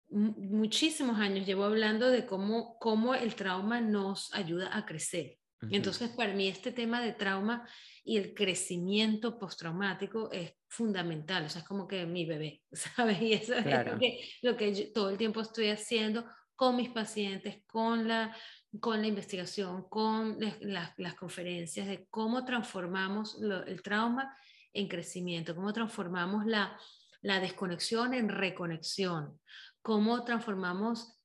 muchísimos 0.09 1.19
años 1.19 1.47
llevo 1.47 1.64
hablando 1.64 2.09
de 2.11 2.25
cómo, 2.25 2.79
cómo 2.79 3.14
el 3.14 3.35
trauma 3.35 3.83
nos 3.83 4.33
ayuda 4.33 4.75
a 4.75 4.87
crecer. 4.87 5.37
Entonces, 5.71 6.09
para 6.11 6.33
mí 6.33 6.49
este 6.49 6.73
tema 6.73 7.03
de 7.03 7.12
trauma 7.12 7.69
y 8.05 8.16
el 8.16 8.33
crecimiento 8.33 9.38
postraumático 9.38 10.31
es 10.33 10.55
fundamental, 10.66 11.45
o 11.45 11.49
sea, 11.51 11.61
es 11.61 11.69
como 11.69 11.87
que 11.87 12.07
mi 12.07 12.25
bebé, 12.25 12.62
¿sabes? 12.73 13.21
Y 13.21 13.35
eso 13.35 13.55
es 13.55 13.66
lo 13.66 13.99
que, 13.99 14.31
lo 14.40 14.57
que 14.57 14.90
todo 14.95 15.11
el 15.11 15.19
tiempo 15.19 15.42
estoy 15.42 15.69
haciendo 15.69 16.25
con 16.55 16.77
mis 16.77 16.88
pacientes, 16.88 17.62
con 17.66 18.09
la, 18.09 18.35
con 18.81 19.01
la 19.01 19.07
investigación, 19.07 19.89
con 19.89 20.39
las, 20.61 21.15
conferencias 21.15 21.87
de 21.87 22.07
cómo 22.11 22.45
transformamos 22.45 23.39
el 23.67 23.83
trauma 23.83 24.37
en 24.73 24.89
crecimiento, 24.89 25.55
cómo 25.55 25.73
transformamos 25.73 26.45
la, 26.47 26.79
la 27.23 27.41
desconexión 27.41 28.15
en 28.15 28.29
reconexión, 28.29 29.41
cómo 29.83 30.25
transformamos 30.25 31.17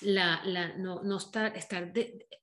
la, 0.00 0.74
no, 0.76 1.16
estar, 1.16 1.56
estar 1.56 1.92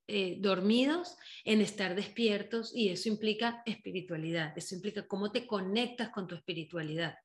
eh, 0.07 0.37
dormidos 0.39 1.17
en 1.43 1.61
estar 1.61 1.95
despiertos 1.95 2.75
y 2.75 2.89
eso 2.89 3.09
implica 3.09 3.61
espiritualidad, 3.65 4.57
eso 4.57 4.75
implica 4.75 5.07
cómo 5.07 5.31
te 5.31 5.45
conectas 5.45 6.09
con 6.09 6.27
tu 6.27 6.35
espiritualidad. 6.35 7.15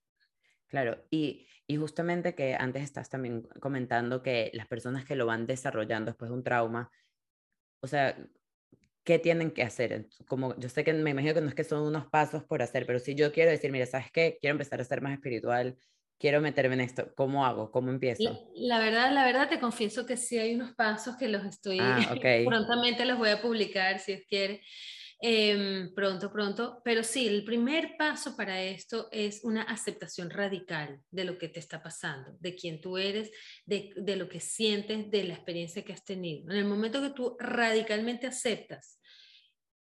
Claro, 0.67 1.05
y, 1.11 1.47
y 1.67 1.77
justamente 1.77 2.35
que 2.35 2.55
antes 2.55 2.83
estás 2.83 3.09
también 3.09 3.43
comentando 3.61 4.23
que 4.23 4.51
las 4.55 4.67
personas 4.67 5.05
que 5.05 5.17
lo 5.17 5.27
van 5.27 5.47
desarrollando 5.47 6.11
después 6.11 6.31
de 6.31 6.37
un 6.37 6.45
trauma, 6.45 6.91
o 7.81 7.87
sea, 7.87 8.17
¿qué 9.05 9.19
tienen 9.19 9.51
que 9.51 9.63
hacer? 9.63 10.07
Como 10.29 10.57
yo 10.59 10.69
sé 10.69 10.85
que 10.85 10.93
me 10.93 11.11
imagino 11.11 11.35
que 11.35 11.41
no 11.41 11.49
es 11.49 11.55
que 11.55 11.65
son 11.65 11.83
unos 11.83 12.07
pasos 12.07 12.45
por 12.45 12.63
hacer, 12.63 12.87
pero 12.87 12.99
si 12.99 13.15
yo 13.15 13.33
quiero 13.33 13.51
decir, 13.51 13.73
mira, 13.73 13.87
¿sabes 13.87 14.11
qué? 14.13 14.39
Quiero 14.41 14.53
empezar 14.53 14.81
a 14.81 14.85
ser 14.85 15.01
más 15.01 15.13
espiritual, 15.13 15.77
quiero 16.19 16.41
meterme 16.41 16.75
en 16.75 16.81
esto, 16.81 17.13
¿cómo 17.15 17.45
hago? 17.45 17.71
¿Cómo 17.71 17.91
empiezo? 17.91 18.49
La, 18.55 18.79
verdad, 18.79 19.13
la 19.13 19.25
verdad 19.25 19.49
te 19.49 19.61
confieso 19.61 20.07
que 20.07 20.17
sí 20.17 20.39
hay 20.39 20.55
unos 20.55 20.75
pasos 20.75 21.17
que 21.17 21.29
los 21.29 21.45
estoy, 21.45 21.79
ah, 21.81 21.99
prontamente 22.47 23.05
los 23.05 23.19
voy 23.19 23.31
a 23.31 23.41
publicar 23.41 23.99
si 23.99 24.13
es 24.13 24.27
quiere. 24.27 24.63
Em, 25.19 25.95
pronto, 25.95 26.31
pronto. 26.31 26.83
Pero 26.85 27.03
sí, 27.03 27.27
el 27.27 27.45
primer 27.45 27.97
paso 27.97 28.37
para 28.37 28.63
esto 28.63 29.09
es 29.11 29.43
una 29.45 29.63
aceptación 29.63 30.31
radical 30.31 31.01
de 31.11 31.25
lo 31.25 31.39
que 31.39 31.49
te 31.49 31.61
está 31.61 31.83
pasando, 31.83 32.37
de 32.39 32.55
quién 32.55 32.81
tú 32.81 32.99
eres, 32.99 33.31
de, 33.65 33.93
de 33.97 34.17
lo 34.17 34.29
que 34.29 34.41
sientes, 34.41 35.11
de 35.11 35.25
la 35.25 35.35
experiencia 35.35 35.83
que 35.83 35.93
has 35.93 36.05
tenido. 36.05 36.51
En 36.51 36.59
el 36.59 36.65
momento 36.67 37.01
que 37.01 37.11
tú 37.11 37.37
radicalmente 37.39 38.27
aceptas 38.27 39.01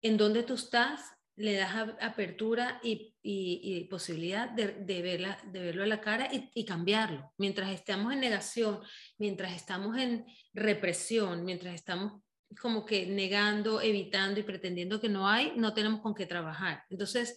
en 0.02 0.16
dónde 0.16 0.42
tú 0.42 0.54
estás, 0.54 1.00
le 1.36 1.54
das 1.54 1.74
apertura 2.00 2.78
y, 2.82 3.16
y, 3.22 3.84
posibilidad 3.84 4.50
de, 4.50 4.72
de, 4.72 5.00
verla, 5.00 5.38
de 5.50 5.60
verlo 5.60 5.82
a 5.84 5.86
la 5.86 6.00
cara 6.00 6.28
y, 6.30 6.50
y, 6.52 6.64
cambiarlo. 6.66 7.32
Mientras 7.38 7.70
estamos 7.70 8.12
en 8.12 8.20
negación, 8.20 8.80
mientras 9.16 9.54
estamos 9.54 9.96
en 9.96 10.26
represión, 10.52 11.44
mientras 11.44 11.74
estamos 11.74 12.20
como 12.60 12.84
que 12.84 13.06
negando, 13.06 13.80
evitando 13.80 14.40
y 14.40 14.42
pretendiendo 14.42 15.00
que 15.00 15.08
no 15.08 15.28
hay, 15.28 15.52
no 15.56 15.74
tenemos 15.74 16.00
con 16.00 16.14
qué 16.14 16.26
trabajar. 16.26 16.84
Entonces, 16.90 17.36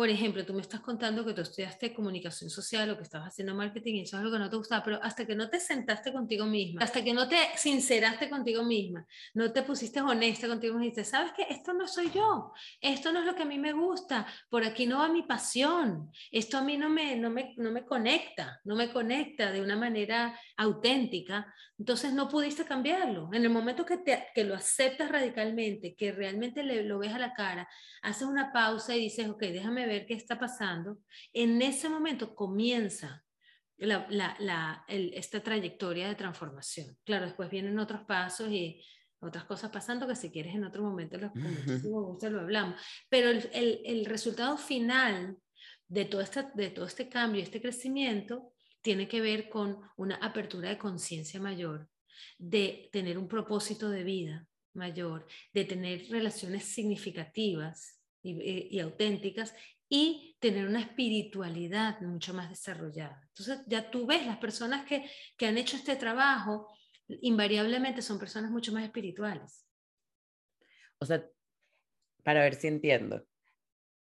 por 0.00 0.08
ejemplo, 0.08 0.46
tú 0.46 0.54
me 0.54 0.62
estás 0.62 0.80
contando 0.80 1.26
que 1.26 1.34
tú 1.34 1.42
estudiaste 1.42 1.92
comunicación 1.92 2.48
social 2.48 2.88
o 2.88 2.96
que 2.96 3.02
estabas 3.02 3.28
haciendo 3.28 3.54
marketing 3.54 3.96
y 3.96 4.00
eso 4.00 4.16
es 4.16 4.22
algo 4.22 4.32
que 4.32 4.38
no 4.38 4.48
te 4.48 4.56
gustaba, 4.56 4.82
pero 4.82 4.98
hasta 5.02 5.26
que 5.26 5.34
no 5.34 5.50
te 5.50 5.60
sentaste 5.60 6.10
contigo 6.10 6.46
misma, 6.46 6.80
hasta 6.82 7.04
que 7.04 7.12
no 7.12 7.28
te 7.28 7.36
sinceraste 7.56 8.30
contigo 8.30 8.62
misma, 8.62 9.06
no 9.34 9.52
te 9.52 9.62
pusiste 9.62 10.00
honesta 10.00 10.48
contigo 10.48 10.72
misma 10.72 10.84
dijiste, 10.84 11.04
¿sabes 11.04 11.32
qué? 11.36 11.44
Esto 11.50 11.74
no 11.74 11.86
soy 11.86 12.10
yo, 12.12 12.50
esto 12.80 13.12
no 13.12 13.20
es 13.20 13.26
lo 13.26 13.34
que 13.34 13.42
a 13.42 13.44
mí 13.44 13.58
me 13.58 13.74
gusta, 13.74 14.26
por 14.48 14.64
aquí 14.64 14.86
no 14.86 15.00
va 15.00 15.10
mi 15.10 15.24
pasión, 15.24 16.10
esto 16.30 16.56
a 16.56 16.62
mí 16.62 16.78
no 16.78 16.88
me, 16.88 17.16
no 17.16 17.28
me, 17.28 17.52
no 17.58 17.70
me 17.70 17.84
conecta, 17.84 18.58
no 18.64 18.76
me 18.76 18.90
conecta 18.90 19.52
de 19.52 19.60
una 19.60 19.76
manera 19.76 20.34
auténtica, 20.56 21.54
entonces 21.78 22.12
no 22.12 22.28
pudiste 22.28 22.64
cambiarlo. 22.64 23.30
En 23.32 23.42
el 23.42 23.50
momento 23.50 23.86
que, 23.86 23.96
te, 23.96 24.28
que 24.34 24.44
lo 24.44 24.54
aceptas 24.54 25.10
radicalmente, 25.10 25.94
que 25.94 26.12
realmente 26.12 26.62
le, 26.62 26.84
lo 26.84 26.98
ves 26.98 27.12
a 27.12 27.18
la 27.18 27.32
cara, 27.32 27.68
haces 28.02 28.28
una 28.28 28.52
pausa 28.52 28.94
y 28.94 29.00
dices, 29.00 29.28
ok, 29.28 29.40
déjame 29.40 29.86
ver 29.86 29.89
qué 30.06 30.14
está 30.14 30.38
pasando, 30.38 30.98
en 31.32 31.60
ese 31.62 31.88
momento 31.88 32.34
comienza 32.34 33.24
esta 33.78 35.42
trayectoria 35.42 36.08
de 36.08 36.14
transformación. 36.14 36.96
Claro, 37.04 37.26
después 37.26 37.50
vienen 37.50 37.78
otros 37.78 38.02
pasos 38.02 38.50
y 38.50 38.82
otras 39.20 39.44
cosas 39.44 39.70
pasando 39.70 40.06
que 40.06 40.16
si 40.16 40.30
quieres 40.30 40.54
en 40.54 40.64
otro 40.64 40.82
momento 40.82 41.18
lo, 41.18 42.18
lo 42.20 42.40
hablamos. 42.40 42.80
Pero 43.08 43.30
el, 43.30 44.04
resultado 44.06 44.56
final 44.56 45.36
de 45.88 46.04
todo, 46.04 46.20
esta, 46.20 46.50
de 46.54 46.70
todo 46.70 46.86
este 46.86 47.08
cambio, 47.08 47.42
este 47.42 47.60
crecimiento, 47.60 48.52
tiene 48.82 49.08
que 49.08 49.20
ver 49.20 49.48
con 49.50 49.78
una 49.96 50.16
apertura 50.16 50.70
de 50.70 50.78
conciencia 50.78 51.40
mayor, 51.40 51.88
de 52.38 52.88
tener 52.92 53.18
un 53.18 53.28
propósito 53.28 53.90
de 53.90 54.04
vida 54.04 54.46
mayor, 54.72 55.26
de 55.52 55.64
tener 55.64 56.08
relaciones 56.08 56.64
significativas 56.64 58.00
y, 58.22 58.74
y 58.74 58.80
auténticas 58.80 59.54
y 59.92 60.36
tener 60.38 60.66
una 60.66 60.80
espiritualidad 60.80 62.00
mucho 62.00 62.32
más 62.32 62.48
desarrollada. 62.48 63.20
Entonces, 63.26 63.60
ya 63.66 63.90
tú 63.90 64.06
ves, 64.06 64.24
las 64.24 64.38
personas 64.38 64.86
que, 64.86 65.10
que 65.36 65.46
han 65.46 65.58
hecho 65.58 65.76
este 65.76 65.96
trabajo, 65.96 66.72
invariablemente 67.20 68.00
son 68.00 68.18
personas 68.18 68.52
mucho 68.52 68.72
más 68.72 68.84
espirituales. 68.84 69.66
O 70.98 71.04
sea, 71.04 71.26
para 72.22 72.40
ver 72.40 72.54
si 72.54 72.68
entiendo, 72.68 73.26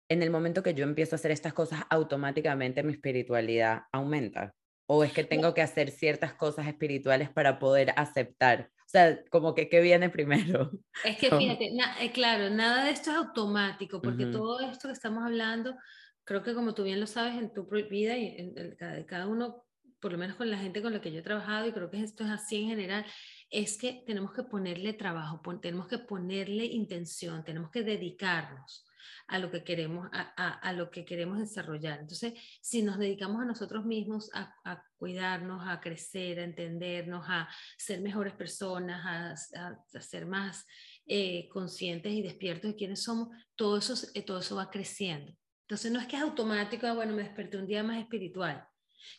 en 0.09 0.21
el 0.21 0.29
momento 0.29 0.61
que 0.61 0.73
yo 0.73 0.83
empiezo 0.83 1.15
a 1.15 1.17
hacer 1.17 1.31
estas 1.31 1.53
cosas, 1.53 1.81
automáticamente 1.89 2.83
mi 2.83 2.93
espiritualidad 2.93 3.83
aumenta. 3.91 4.53
¿O 4.87 5.03
es 5.03 5.11
que 5.11 5.25
tengo 5.25 5.53
que 5.53 5.61
hacer 5.61 5.91
ciertas 5.91 6.33
cosas 6.33 6.65
espirituales 6.65 7.29
para 7.29 7.59
poder 7.59 7.93
aceptar? 7.97 8.71
O 8.79 8.89
sea, 8.89 9.19
como 9.29 9.53
que 9.53 9.67
¿qué 9.67 9.81
viene 9.81 10.09
primero? 10.09 10.71
Es 11.03 11.17
que 11.17 11.29
fíjate, 11.37 11.71
eh, 11.99 12.11
claro, 12.13 12.49
nada 12.49 12.85
de 12.85 12.91
esto 12.91 13.11
es 13.11 13.17
automático, 13.17 14.01
porque 14.01 14.27
todo 14.27 14.61
esto 14.61 14.87
que 14.87 14.93
estamos 14.93 15.25
hablando, 15.25 15.75
creo 16.23 16.41
que 16.41 16.53
como 16.53 16.73
tú 16.73 16.83
bien 16.83 17.01
lo 17.01 17.07
sabes 17.07 17.35
en 17.35 17.53
tu 17.53 17.65
vida 17.65 18.17
y 18.17 18.37
en, 18.37 18.75
cada, 18.77 19.05
cada 19.05 19.27
uno, 19.27 19.65
por 19.99 20.13
lo 20.13 20.17
menos 20.17 20.37
con 20.37 20.49
la 20.49 20.57
gente 20.57 20.81
con 20.81 20.93
la 20.93 21.01
que 21.01 21.11
yo 21.11 21.19
he 21.19 21.23
trabajado, 21.23 21.67
y 21.67 21.73
creo 21.73 21.91
que 21.91 22.01
esto 22.01 22.23
es 22.23 22.29
así 22.29 22.61
en 22.63 22.69
general, 22.69 23.05
es 23.49 23.77
que 23.77 24.03
tenemos 24.07 24.31
que 24.31 24.43
ponerle 24.43 24.93
trabajo, 24.93 25.41
tenemos 25.61 25.87
que 25.89 25.97
ponerle 25.97 26.63
intención, 26.63 27.43
tenemos 27.43 27.71
que 27.71 27.83
dedicarnos 27.83 28.86
a 29.27 29.39
lo 29.39 29.51
que 29.51 29.63
queremos, 29.63 30.09
a, 30.11 30.73
lo 30.73 30.89
que 30.89 31.05
queremos 31.05 31.39
desarrollar. 31.39 31.99
Entonces, 31.99 32.33
si 32.61 32.81
nos 32.81 32.97
dedicamos 32.97 33.41
a 33.41 33.45
nosotros 33.45 33.85
mismos, 33.85 34.29
a, 34.33 34.83
cuidarnos, 34.97 35.67
a 35.67 35.79
crecer, 35.79 36.39
a 36.39 36.43
entendernos, 36.43 37.25
a 37.27 37.47
ser 37.77 38.01
mejores 38.01 38.33
personas, 38.33 39.51
a, 39.55 40.01
ser 40.01 40.25
más 40.25 40.65
eh, 41.05 41.47
conscientes 41.49 42.11
y 42.11 42.21
despiertos 42.21 42.71
de 42.71 42.75
quiénes 42.75 43.03
somos, 43.03 43.29
todo 43.55 43.77
eso, 43.77 43.93
eh, 44.13 44.21
todo 44.23 44.39
eso 44.39 44.55
va 44.55 44.69
creciendo. 44.69 45.33
Entonces, 45.61 45.91
no 45.91 45.99
es 45.99 46.07
que 46.07 46.15
es 46.15 46.21
automático, 46.21 46.87
ah, 46.87 46.93
bueno, 46.93 47.13
me 47.13 47.23
desperté 47.23 47.57
un 47.57 47.67
día 47.67 47.83
más 47.83 47.97
espiritual, 47.97 48.65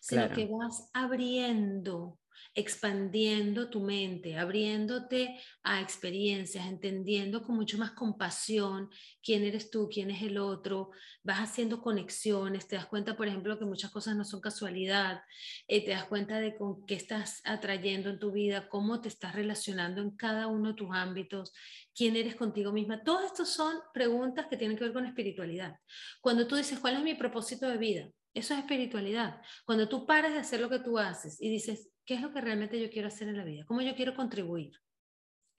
sino 0.01 0.31
que 0.31 0.47
vas 0.47 0.91
abriendo 0.95 2.19
expandiendo 2.55 3.71
tu 3.71 3.81
mente, 3.81 4.37
abriéndote 4.37 5.41
a 5.63 5.81
experiencias, 5.81 6.67
entendiendo 6.67 7.43
con 7.43 7.57
mucho 7.57 7.79
más 7.79 7.93
compasión 7.93 8.91
quién 9.23 9.45
eres 9.45 9.71
tú, 9.71 9.89
quién 9.89 10.11
es 10.11 10.23
el 10.23 10.39
otro, 10.39 10.91
vas 11.23 11.39
haciendo 11.39 11.81
conexiones, 11.81 12.67
te 12.67 12.77
das 12.77 12.87
cuenta, 12.87 13.17
por 13.17 13.29
ejemplo, 13.29 13.59
que 13.59 13.65
muchas 13.65 13.91
cosas 13.91 14.17
no 14.17 14.25
son 14.25 14.41
casualidad, 14.41 15.23
eh, 15.67 15.85
te 15.85 15.93
das 15.93 16.07
cuenta 16.07 16.41
de 16.41 16.57
con 16.57 16.85
qué 16.87 16.95
estás 16.95 17.41
atrayendo 17.45 18.11
en 18.11 18.19
tu 18.19 18.33
vida, 18.33 18.69
cómo 18.69 19.01
te 19.01 19.09
estás 19.09 19.35
relacionando 19.35 20.03
en 20.03 20.11
cada 20.17 20.47
uno 20.47 20.71
de 20.71 20.75
tus 20.75 20.89
ámbitos, 20.93 21.53
quién 21.95 22.17
eres 22.17 22.35
contigo 22.35 22.73
misma. 22.73 23.03
Todas 23.05 23.27
estas 23.27 23.51
son 23.51 23.77
preguntas 23.93 24.47
que 24.47 24.57
tienen 24.57 24.77
que 24.77 24.85
ver 24.85 24.93
con 24.93 25.07
espiritualidad. 25.07 25.79
Cuando 26.21 26.47
tú 26.47 26.57
dices, 26.57 26.79
¿cuál 26.79 26.97
es 26.97 27.03
mi 27.03 27.15
propósito 27.15 27.69
de 27.69 27.79
vida? 27.79 28.09
Eso 28.35 28.55
es 28.55 28.61
espiritualidad. 28.61 29.41
Cuando 29.65 29.89
tú 29.89 30.07
paras 30.07 30.33
de 30.33 30.39
hacer 30.39 30.61
lo 30.61 30.69
que 30.69 30.79
tú 30.79 30.99
haces 30.99 31.41
y 31.41 31.51
dices, 31.51 31.91
¿qué 32.09 32.15
es 32.15 32.23
lo 32.23 32.33
que 32.33 32.41
realmente 32.41 32.81
yo 32.81 32.89
quiero 32.89 33.09
hacer 33.09 33.29
en 33.29 33.37
la 33.37 33.45
vida? 33.45 33.67
¿Cómo 33.67 33.83
yo 33.83 33.95
quiero 33.95 34.17
contribuir? 34.17 34.73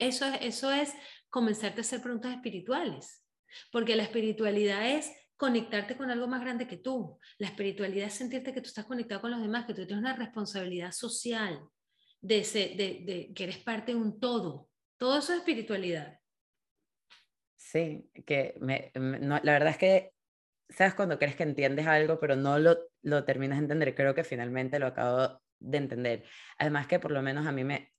Eso 0.00 0.26
es, 0.26 0.38
eso 0.40 0.72
es 0.72 0.92
comenzarte 1.28 1.80
a 1.80 1.82
hacer 1.82 2.02
preguntas 2.02 2.34
espirituales, 2.34 3.24
porque 3.70 3.94
la 3.94 4.02
espiritualidad 4.02 4.90
es 4.90 5.12
conectarte 5.36 5.96
con 5.96 6.10
algo 6.10 6.26
más 6.26 6.40
grande 6.40 6.66
que 6.66 6.76
tú. 6.76 7.20
La 7.38 7.46
espiritualidad 7.46 8.08
es 8.08 8.14
sentirte 8.14 8.52
que 8.52 8.60
tú 8.60 8.66
estás 8.66 8.84
conectado 8.84 9.20
con 9.20 9.30
los 9.30 9.40
demás, 9.40 9.64
que 9.64 9.74
tú 9.74 9.86
tienes 9.86 10.02
una 10.02 10.16
responsabilidad 10.16 10.90
social, 10.90 11.60
de, 12.20 12.40
de, 12.42 13.32
que 13.32 13.44
eres 13.44 13.58
parte 13.58 13.92
de 13.92 13.98
un 13.98 14.18
todo. 14.18 14.68
Todo 14.96 15.18
eso 15.18 15.32
es 15.32 15.38
espiritualidad. 15.38 16.18
Sí, 17.54 18.10
que 18.26 18.54
la 18.60 19.52
verdad 19.52 19.68
es 19.68 19.78
que 19.78 20.12
sabes 20.70 20.94
cuando 20.94 21.18
crees 21.18 21.36
que 21.36 21.42
entiendes 21.42 21.86
algo, 21.86 22.18
pero 22.18 22.36
no 22.36 22.58
lo, 22.58 22.78
lo 23.02 23.24
terminas 23.24 23.58
de 23.58 23.64
entender. 23.64 23.94
Creo 23.94 24.14
que 24.14 24.24
finalmente 24.24 24.78
lo 24.78 24.86
acabo 24.86 25.40
de 25.58 25.78
entender. 25.78 26.24
Además 26.58 26.86
que 26.86 26.98
por 26.98 27.10
lo 27.10 27.22
menos 27.22 27.46
a 27.46 27.52
mí 27.52 27.64
me, 27.64 27.92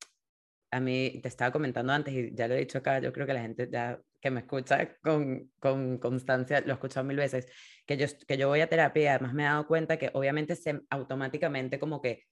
a 0.72 0.80
mí 0.80 1.20
te 1.22 1.28
estaba 1.28 1.52
comentando 1.52 1.94
antes 1.94 2.14
y 2.14 2.34
ya 2.34 2.48
lo 2.48 2.56
he 2.56 2.60
dicho 2.60 2.78
acá, 2.78 3.00
yo 3.00 3.12
creo 3.14 3.28
que 3.28 3.34
la 3.34 3.42
gente 3.42 3.70
ya 3.72 4.00
que 4.20 4.32
me 4.32 4.42
escucha 4.42 4.98
con, 5.02 5.52
con 5.60 5.98
constancia, 5.98 6.62
lo 6.62 6.70
he 6.70 6.74
escuchado 6.74 7.06
mil 7.06 7.18
veces, 7.18 7.48
que 7.86 7.98
yo, 7.98 8.06
que 8.28 8.38
yo 8.38 8.48
voy 8.48 8.62
a 8.62 8.70
terapia 8.70 9.16
además 9.16 9.34
me 9.34 9.44
he 9.44 9.46
dado 9.48 9.68
cuenta 9.68 9.98
que 9.98 10.12
obviamente 10.14 10.56
se, 10.56 10.82
automáticamente 10.90 11.80
como 11.80 12.02
que 12.02 12.24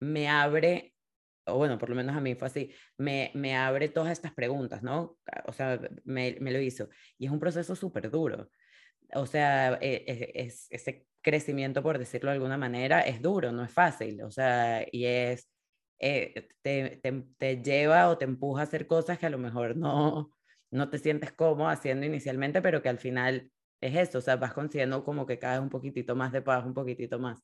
me 0.00 0.28
abre, 0.28 0.94
o 1.46 1.56
bueno, 1.58 1.78
por 1.78 1.90
lo 1.90 1.96
menos 1.96 2.16
a 2.16 2.20
mí 2.20 2.34
fue 2.36 2.46
así, 2.46 2.72
me, 2.96 3.32
me 3.34 3.56
abre 3.56 3.88
todas 3.88 4.12
estas 4.12 4.32
preguntas, 4.32 4.82
¿no? 4.82 5.18
O 5.46 5.52
sea, 5.52 5.80
me, 6.04 6.36
me 6.40 6.52
lo 6.52 6.60
hizo. 6.60 6.88
Y 7.18 7.26
es 7.26 7.32
un 7.32 7.40
proceso 7.40 7.74
súper 7.74 8.10
duro 8.10 8.48
o 9.14 9.26
sea, 9.26 9.78
e, 9.80 10.04
e, 10.06 10.32
es, 10.34 10.66
ese 10.70 11.06
crecimiento, 11.22 11.82
por 11.82 11.98
decirlo 11.98 12.30
de 12.30 12.36
alguna 12.36 12.58
manera, 12.58 13.00
es 13.02 13.22
duro, 13.22 13.52
no 13.52 13.64
es 13.64 13.72
fácil, 13.72 14.22
o 14.22 14.30
sea, 14.30 14.86
y 14.90 15.04
es, 15.06 15.48
eh, 15.98 16.48
te, 16.62 17.00
te, 17.38 17.62
lleva 17.62 18.08
o 18.08 18.18
te 18.18 18.24
empuja 18.24 18.62
a 18.62 18.64
hacer 18.64 18.86
cosas 18.86 19.18
que 19.18 19.26
a 19.26 19.30
lo 19.30 19.38
mejor 19.38 19.76
no, 19.76 20.30
no 20.70 20.90
te 20.90 20.98
sientes 20.98 21.32
cómodo 21.32 21.68
haciendo 21.68 22.06
inicialmente, 22.06 22.60
pero 22.62 22.82
que 22.82 22.88
al 22.88 22.98
final 22.98 23.50
es 23.80 23.96
eso, 23.96 24.18
o 24.18 24.20
sea, 24.20 24.36
vas 24.36 24.52
consiguiendo 24.54 25.04
como 25.04 25.26
que 25.26 25.38
cada 25.38 25.54
vez 25.54 25.62
un 25.62 25.70
poquitito 25.70 26.16
más 26.16 26.32
de 26.32 26.42
paz, 26.42 26.64
un 26.64 26.74
poquitito 26.74 27.18
más. 27.18 27.40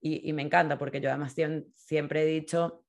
Y, 0.00 0.28
y 0.28 0.32
me 0.32 0.42
encanta 0.42 0.78
porque 0.78 1.00
yo 1.00 1.10
además 1.10 1.34
siempre 1.74 2.22
he 2.22 2.26
dicho 2.26 2.84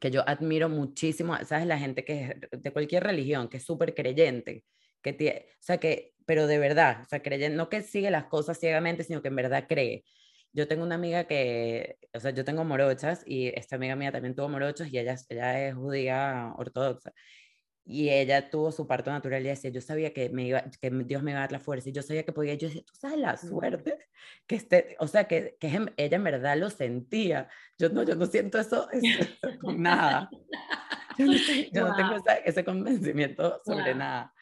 que 0.00 0.10
yo 0.10 0.22
admiro 0.28 0.68
muchísimo, 0.68 1.36
¿sabes? 1.44 1.66
La 1.66 1.78
gente 1.78 2.04
que 2.04 2.38
es 2.50 2.62
de 2.62 2.72
cualquier 2.72 3.04
religión, 3.04 3.48
que 3.48 3.58
es 3.58 3.64
súper 3.64 3.94
creyente, 3.94 4.64
que 5.02 5.12
tiene, 5.12 5.46
o 5.50 5.62
sea, 5.62 5.78
que 5.78 6.14
pero 6.26 6.46
de 6.46 6.58
verdad, 6.58 7.02
o 7.02 7.06
sea, 7.06 7.22
creyendo, 7.22 7.56
no 7.56 7.68
que 7.70 7.82
sigue 7.82 8.10
las 8.10 8.26
cosas 8.26 8.58
ciegamente, 8.58 9.04
sino 9.04 9.22
que 9.22 9.28
en 9.28 9.36
verdad 9.36 9.66
cree. 9.68 10.04
yo 10.52 10.68
tengo 10.68 10.84
una 10.84 10.96
amiga 10.96 11.24
que, 11.26 11.98
o 12.14 12.20
sea, 12.20 12.32
yo 12.32 12.44
tengo 12.44 12.64
morochas 12.64 13.22
y 13.26 13.48
esta 13.48 13.76
amiga 13.76 13.96
mía 13.96 14.12
también 14.12 14.34
tuvo 14.34 14.48
morochos 14.48 14.88
y 14.88 14.98
ella, 14.98 15.16
ella 15.28 15.68
es 15.68 15.74
judía 15.74 16.52
ortodoxa. 16.58 17.12
Y 17.88 18.10
ella 18.10 18.50
tuvo 18.50 18.72
su 18.72 18.86
parto 18.86 19.12
natural 19.12 19.42
y 19.46 19.48
decía, 19.48 19.70
yo 19.70 19.80
sabía 19.80 20.12
que, 20.12 20.28
me 20.30 20.44
iba, 20.44 20.62
que 20.80 20.90
Dios 20.90 21.22
me 21.22 21.30
iba 21.30 21.40
a 21.40 21.42
dar 21.42 21.52
la 21.52 21.60
fuerza 21.60 21.88
y 21.90 21.92
yo 21.92 22.02
sabía 22.02 22.24
que 22.24 22.32
podía. 22.32 22.54
Yo 22.54 22.68
decía, 22.68 22.82
tú 22.84 22.94
sabes 22.98 23.18
la 23.18 23.36
suerte 23.36 23.98
que 24.46 24.56
esté, 24.56 24.96
o 24.98 25.06
sea, 25.06 25.28
que, 25.28 25.56
que 25.60 25.68
ella 25.96 26.16
en 26.16 26.24
verdad 26.24 26.56
lo 26.58 26.70
sentía. 26.70 27.48
Yo 27.78 27.88
no, 27.90 28.02
yo 28.02 28.16
no 28.16 28.26
siento 28.26 28.58
eso, 28.58 28.88
con 29.60 29.82
nada. 29.82 30.28
Yo 31.18 31.24
no, 31.26 31.96
tengo 31.96 32.16
ese 32.44 32.62
convencimiento 32.62 33.62
sobre 33.64 33.94
nada. 33.94 34.34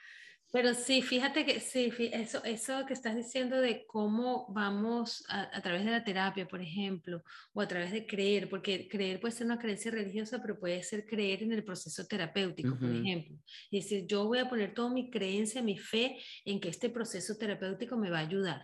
Pero 0.54 0.72
sí, 0.72 1.02
fíjate 1.02 1.44
que 1.44 1.58
sí, 1.58 1.92
eso, 2.12 2.44
eso 2.44 2.86
que 2.86 2.92
estás 2.92 3.16
diciendo 3.16 3.60
de 3.60 3.84
cómo 3.88 4.46
vamos 4.54 5.24
a, 5.28 5.60
través 5.60 5.84
de 5.84 5.90
la 5.90 6.04
terapia, 6.04 6.46
por 6.46 6.62
ejemplo, 6.62 7.24
o 7.52 7.60
a 7.60 7.66
través 7.66 7.90
de 7.90 8.06
creer, 8.06 8.48
porque 8.48 8.86
creer 8.86 9.18
puede 9.18 9.34
ser 9.34 9.46
una 9.46 9.58
creencia 9.58 9.90
religiosa, 9.90 10.40
pero 10.40 10.60
puede 10.60 10.80
ser 10.84 11.06
creer 11.06 11.42
en 11.42 11.50
el 11.50 11.64
proceso 11.64 12.06
terapéutico, 12.06 12.78
por 12.78 12.88
ejemplo. 12.88 13.36
Y 13.68 13.80
decir, 13.80 14.06
yo 14.06 14.26
voy 14.26 14.38
a 14.38 14.48
poner 14.48 14.74
toda 14.74 14.90
mi 14.90 15.10
creencia, 15.10 15.60
mi 15.60 15.76
fe 15.76 16.18
en 16.44 16.60
que 16.60 16.68
este 16.68 16.88
proceso 16.88 17.36
terapéutico 17.36 17.96
me 17.96 18.10
va 18.10 18.18
a 18.18 18.26
ayudar. 18.28 18.62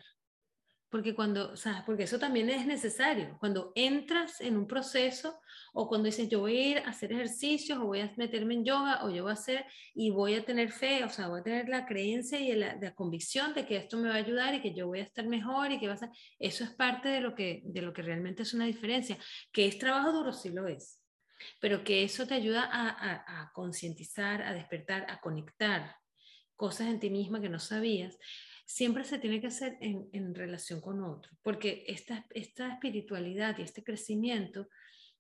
Porque 0.91 1.15
cuando, 1.15 1.57
¿sabes? 1.57 1.83
Porque 1.87 2.03
eso 2.03 2.19
también 2.19 2.51
es 2.51 2.67
necesario. 2.67 3.37
Cuando 3.39 3.71
entras 3.77 4.41
en 4.41 4.57
un 4.57 4.67
proceso 4.67 5.41
o 5.73 5.89
cuando 5.89 6.07
dices 6.07 6.29
yo 6.29 6.41
voy 6.41 6.57
a 6.57 6.69
ir 6.69 6.79
a 6.79 6.91
hacer 6.91 7.13
ejercicios 7.13 7.79
o 7.79 7.87
voy 7.87 8.01
a 8.01 8.13
meterme 8.17 8.55
en 8.55 8.65
yoga 8.65 9.05
o 9.05 9.11
yo 9.11 9.23
voy 9.23 9.31
a 9.31 9.35
hacer 9.35 9.65
y 9.95 10.11
voy 10.11 10.35
a 10.35 10.45
tener 10.45 10.73
fe, 10.73 11.05
o 11.05 11.09
sea, 11.09 11.29
voy 11.29 11.41
a 11.41 11.43
tener 11.45 11.69
la 11.69 11.87
creencia 11.87 12.41
y 12.41 12.53
la, 12.57 12.75
la 12.75 12.93
convicción 12.93 13.55
de 13.55 13.67
que 13.67 13.77
esto 13.77 13.99
me 13.99 14.09
va 14.09 14.17
a 14.17 14.19
ayudar 14.19 14.53
y 14.55 14.63
que 14.63 14.75
yo 14.75 14.89
voy 14.89 14.99
a 14.99 15.05
estar 15.05 15.25
mejor 15.27 15.71
y 15.71 15.79
que 15.79 15.87
va 15.87 15.95
a 15.95 16.11
eso 16.41 16.65
es 16.65 16.71
parte 16.71 17.09
de 17.09 17.21
lo 17.21 17.37
que, 17.37 17.63
de 17.65 17.83
lo 17.83 17.93
que 17.93 18.03
realmente 18.03 18.43
es 18.43 18.53
una 18.53 18.67
diferencia. 18.67 19.17
Que 19.53 19.67
es 19.67 19.79
trabajo 19.79 20.11
duro, 20.11 20.33
sí 20.33 20.51
lo 20.51 20.67
es, 20.67 21.01
pero 21.61 21.85
que 21.85 22.03
eso 22.03 22.27
te 22.27 22.35
ayuda 22.35 22.65
a, 22.65 22.89
a, 22.89 23.43
a 23.43 23.53
concientizar, 23.53 24.43
a 24.43 24.53
despertar, 24.53 25.07
a 25.09 25.21
conectar 25.21 25.95
cosas 26.57 26.89
en 26.89 26.99
ti 26.99 27.11
misma 27.11 27.41
que 27.41 27.49
no 27.49 27.61
sabías 27.61 28.19
siempre 28.71 29.03
se 29.03 29.19
tiene 29.19 29.41
que 29.41 29.49
hacer 29.49 29.77
en, 29.81 30.09
en 30.13 30.33
relación 30.33 30.81
con 30.81 31.03
otro, 31.03 31.33
porque 31.43 31.85
esta, 31.89 32.25
esta 32.31 32.73
espiritualidad 32.73 33.59
y 33.59 33.63
este 33.63 33.83
crecimiento, 33.83 34.69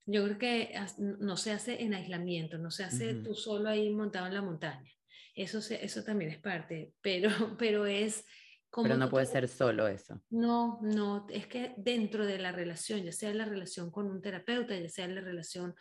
yo 0.06 0.24
creo 0.24 0.38
que 0.38 0.74
no 1.18 1.36
se 1.36 1.50
hace 1.50 1.82
en 1.82 1.94
aislamiento, 1.94 2.58
no 2.58 2.70
se 2.70 2.84
hace 2.84 3.14
tú 3.14 3.34
solo 3.34 3.68
ahí 3.68 3.90
montado 3.90 4.28
en 4.28 4.34
la 4.34 4.42
montaña. 4.42 4.88
Eso, 5.34 5.58
eso 5.58 6.04
también 6.04 6.30
es 6.30 6.38
parte, 6.38 6.92
pero, 7.00 7.28
pero 7.58 7.86
es 7.86 8.24
como... 8.70 8.84
Pero 8.84 8.98
no 8.98 9.10
puede 9.10 9.26
ser 9.26 9.48
solo 9.48 9.88
eso. 9.88 10.22
No, 10.30 10.78
no, 10.82 11.26
es 11.28 11.48
que 11.48 11.74
dentro 11.76 12.26
de 12.26 12.38
la 12.38 12.52
relación, 12.52 13.02
ya 13.02 13.12
sea 13.12 13.34
la 13.34 13.46
relación 13.46 13.90
con 13.90 14.06
un 14.06 14.22
terapeuta, 14.22 14.76
ya 14.76 14.88
sea 14.88 15.08
la 15.08 15.22
relación 15.22 15.74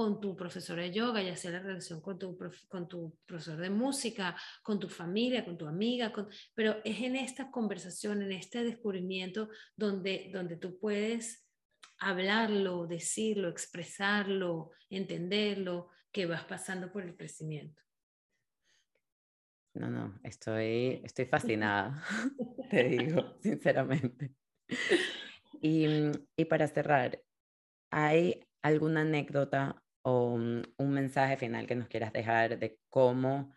con 0.00 0.18
tu 0.18 0.34
profesor 0.34 0.78
de 0.78 0.90
yoga, 0.90 1.20
ya 1.22 1.36
sea 1.36 1.50
la 1.50 1.58
relación 1.60 2.00
con 2.00 2.18
tu, 2.18 2.34
con 2.68 2.88
tu 2.88 3.18
profesor 3.26 3.58
de 3.58 3.68
música, 3.68 4.34
con 4.62 4.80
tu 4.80 4.88
familia, 4.88 5.44
con 5.44 5.58
tu 5.58 5.66
amiga, 5.66 6.10
con, 6.10 6.26
pero 6.54 6.76
es 6.86 7.02
en 7.02 7.16
esta 7.16 7.50
conversación, 7.50 8.22
en 8.22 8.32
este 8.32 8.64
descubrimiento 8.64 9.50
donde, 9.76 10.30
donde 10.32 10.56
tú 10.56 10.78
puedes 10.78 11.46
hablarlo, 11.98 12.86
decirlo, 12.86 13.50
expresarlo, 13.50 14.70
entenderlo, 14.88 15.90
que 16.10 16.24
vas 16.24 16.44
pasando 16.44 16.90
por 16.90 17.02
el 17.02 17.14
crecimiento. 17.14 17.82
No, 19.74 19.90
no, 19.90 20.18
estoy, 20.24 21.02
estoy 21.04 21.26
fascinada, 21.26 22.02
te 22.70 22.84
digo, 22.84 23.36
sinceramente. 23.42 24.32
Y, 25.60 25.84
y 26.38 26.44
para 26.46 26.68
cerrar, 26.68 27.22
¿hay 27.90 28.46
alguna 28.62 29.02
anécdota 29.02 29.82
o 30.02 30.32
un, 30.32 30.64
mensaje 30.78 31.36
final 31.36 31.66
que 31.66 31.76
nos 31.76 31.88
quieras 31.88 32.12
dejar 32.12 32.58
de 32.58 32.78
cómo 32.88 33.54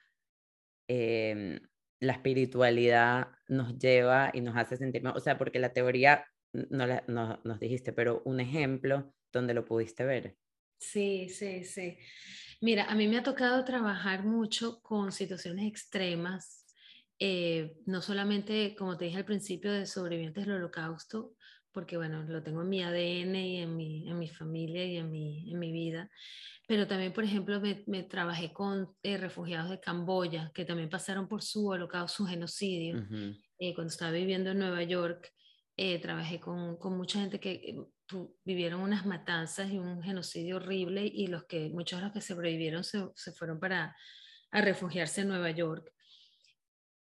em, 0.87 1.59
la 1.99 2.13
espiritualidad 2.13 3.29
nos 3.47 3.77
lleva 3.77 4.31
y 4.33 4.41
nos 4.41 4.55
hace 4.57 4.77
sentir 4.77 5.03
más, 5.03 5.15
o 5.15 5.19
sea, 5.19 5.37
porque 5.37 5.59
la 5.59 5.73
teoría 5.73 6.25
no, 6.53 6.85
la, 6.85 7.03
no 7.07 7.39
nos 7.43 7.59
dijiste, 7.59 7.93
pero 7.93 8.21
un 8.25 8.39
ejemplo 8.39 9.13
donde 9.31 9.53
lo 9.53 9.65
pudiste 9.65 10.03
ver. 10.03 10.37
Sí, 10.77 11.29
sí, 11.29 11.63
sí. 11.63 11.97
Mira, 12.61 12.85
a 12.85 12.95
mí 12.95 13.07
me 13.07 13.17
ha 13.17 13.23
tocado 13.23 13.63
trabajar 13.63 14.23
mucho 14.23 14.81
con 14.81 15.11
situaciones 15.11 15.65
extremas, 15.67 16.65
eh, 17.19 17.77
no 17.85 18.01
solamente, 18.01 18.75
como 18.75 18.97
te 18.97 19.05
dije 19.05 19.17
al 19.17 19.25
principio, 19.25 19.71
de 19.71 19.85
sobrevivientes 19.85 20.45
del 20.45 20.55
holocausto, 20.55 21.35
porque 21.73 21.97
bueno, 21.97 22.23
lo 22.23 22.43
tengo 22.43 22.61
en 22.61 22.69
mi 22.69 22.83
ADN 22.83 23.35
y 23.35 23.57
en 23.57 23.75
mi, 23.75 24.09
en 24.09 24.19
mi 24.19 24.29
familia 24.29 24.85
y 24.85 24.97
en 24.97 25.11
mi, 25.11 25.51
en 25.51 25.59
mi 25.59 25.71
vida. 25.71 26.09
Pero 26.67 26.87
también, 26.87 27.11
por 27.11 27.25
ejemplo, 27.25 27.59
me, 27.59 27.83
me 27.87 28.03
trabajé 28.03 28.53
con 28.53 28.95
eh, 29.03 29.17
refugiados 29.17 29.69
de 29.69 29.79
Camboya, 29.79 30.51
que 30.53 30.63
también 30.63 30.89
pasaron 30.89 31.27
por 31.27 31.41
su 31.41 31.67
holocausto, 31.67 32.23
su 32.23 32.25
genocidio. 32.25 33.05
Eh, 33.59 33.73
cuando 33.73 33.91
estaba 33.91 34.11
viviendo 34.11 34.51
en 34.51 34.59
Nueva 34.59 34.83
York, 34.83 35.29
eh, 35.75 35.99
trabajé 35.99 36.39
con, 36.39 36.77
con, 36.77 36.95
mucha 36.95 37.19
gente 37.19 37.39
que 37.39 37.75
vivieron 38.45 38.79
unas 38.79 39.05
matanzas 39.05 39.71
y 39.71 39.77
un 39.77 40.01
genocidio 40.03 40.57
horrible 40.57 41.03
y 41.03 41.27
los 41.27 41.45
que, 41.45 41.69
muchos 41.69 41.99
de 41.99 42.05
los 42.05 42.13
que 42.13 42.21
sobrevivieron 42.21 42.83
se, 42.83 43.09
se 43.15 43.33
fueron 43.33 43.59
para 43.59 43.95
a 44.51 44.61
refugiarse 44.61 45.21
en 45.21 45.29
Nueva 45.29 45.51
York. 45.51 45.91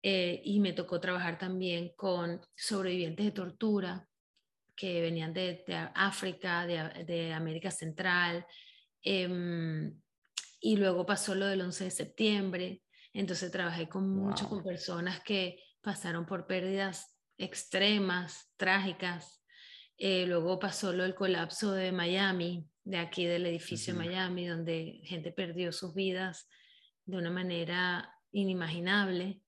y 0.02 0.60
me 0.60 0.74
tocó 0.74 1.00
trabajar 1.00 1.38
también 1.38 1.94
con 1.96 2.42
sobrevivientes 2.56 3.26
de 3.26 3.32
tortura, 3.32 4.07
que 4.78 5.02
venían 5.02 5.34
de, 5.34 5.66
África, 5.96 6.66
de, 6.68 7.34
América 7.34 7.72
Central, 7.72 8.46
em, 9.02 10.00
y 10.62 10.78
luego 10.78 11.06
pasó 11.06 11.36
lo 11.36 11.48
del 11.48 11.62
11 11.62 11.86
de 11.86 11.92
septiembre, 11.92 12.82
entonces 13.12 13.52
trabajé 13.52 13.90
con 13.90 14.08
mucho 14.10 14.48
con 14.48 14.64
personas 14.64 15.22
que 15.22 15.60
pasaron 15.82 16.26
por 16.26 16.46
pérdidas 16.46 17.18
extremas, 17.38 18.52
trágicas. 18.58 19.44
Eh, 19.98 20.26
luego 20.28 20.60
pasó 20.60 20.94
lo 20.94 21.04
del 21.04 21.16
colapso 21.16 21.72
de 21.72 21.92
Miami, 21.92 22.70
de 22.84 22.98
aquí 22.98 23.26
del 23.26 23.48
edificio 23.48 23.94
de 23.94 24.00
Miami, 24.00 24.46
donde 24.46 25.02
gente 25.04 25.32
perdió 25.32 25.72
sus 25.72 25.96
vidas 25.96 26.48
de 27.06 27.18
una 27.18 27.32
manera 27.32 28.14
inimaginable. 28.32 29.42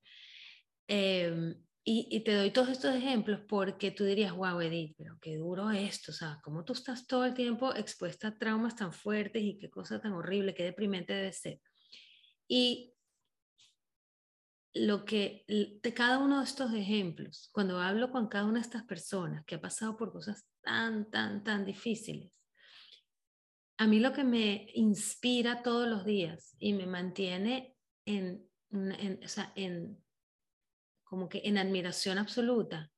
Em, 0.88 1.56
y, 1.84 2.20
te 2.24 2.36
doy 2.36 2.52
todos 2.52 2.70
estos 2.70 2.96
ejemplos 2.96 3.42
porque 3.48 3.92
tú 3.92 4.04
dirías, 4.04 4.34
wow, 4.34 4.60
Edith, 4.62 4.96
pero 4.98 5.18
qué 5.20 5.38
duro 5.38 5.72
esto, 5.72 6.12
o 6.12 6.13
sea, 6.13 6.39
cómo 6.44 6.63
tú 6.63 6.74
estás 6.74 7.08
todo 7.08 7.26
el 7.26 7.34
tiempo 7.34 7.74
expuesta 7.74 8.28
a 8.28 8.38
traumas 8.38 8.76
tan 8.76 8.94
fuertes 8.94 9.42
y 9.42 9.58
qué 9.58 9.70
cosa 9.70 10.00
tan 10.00 10.13
horrible, 10.13 10.54
qué 10.54 10.63
deprimente 10.63 11.13
debe 11.13 11.34
ser. 11.34 11.62
Y 12.48 12.94
lo 14.74 15.04
que 15.04 15.46
de 15.48 15.94
cada 15.94 16.20
uno 16.20 16.39
de 16.39 16.46
estos 16.46 16.74
ejemplos, 16.74 17.50
cuando 17.52 17.80
hablo 17.80 18.12
con 18.12 18.28
cada 18.28 18.46
una 18.46 18.60
de 18.60 18.65
estas 18.65 18.84
personas 18.84 19.44
que 19.46 19.56
ha 19.56 19.62
pasado 19.62 19.98
por 19.98 20.12
cosas 20.12 20.46
tan, 20.62 21.10
tan, 21.10 21.44
tan 21.44 21.65
difíciles, 21.65 22.39
a 23.78 23.88
mí 23.88 24.00
lo 24.00 24.13
que 24.13 24.24
me 24.24 24.68
inspira 24.76 25.63
todos 25.63 25.88
los 25.88 26.06
días 26.06 26.56
y 26.60 26.74
me 26.74 26.86
mantiene 26.86 27.76
en, 28.06 28.48
en, 28.70 29.24
o 29.24 29.28
sea, 29.28 29.54
en 29.56 29.98
como 31.10 31.28
que 31.28 31.41
en 31.43 31.58
admiración 31.58 32.19
absoluta, 32.19 32.91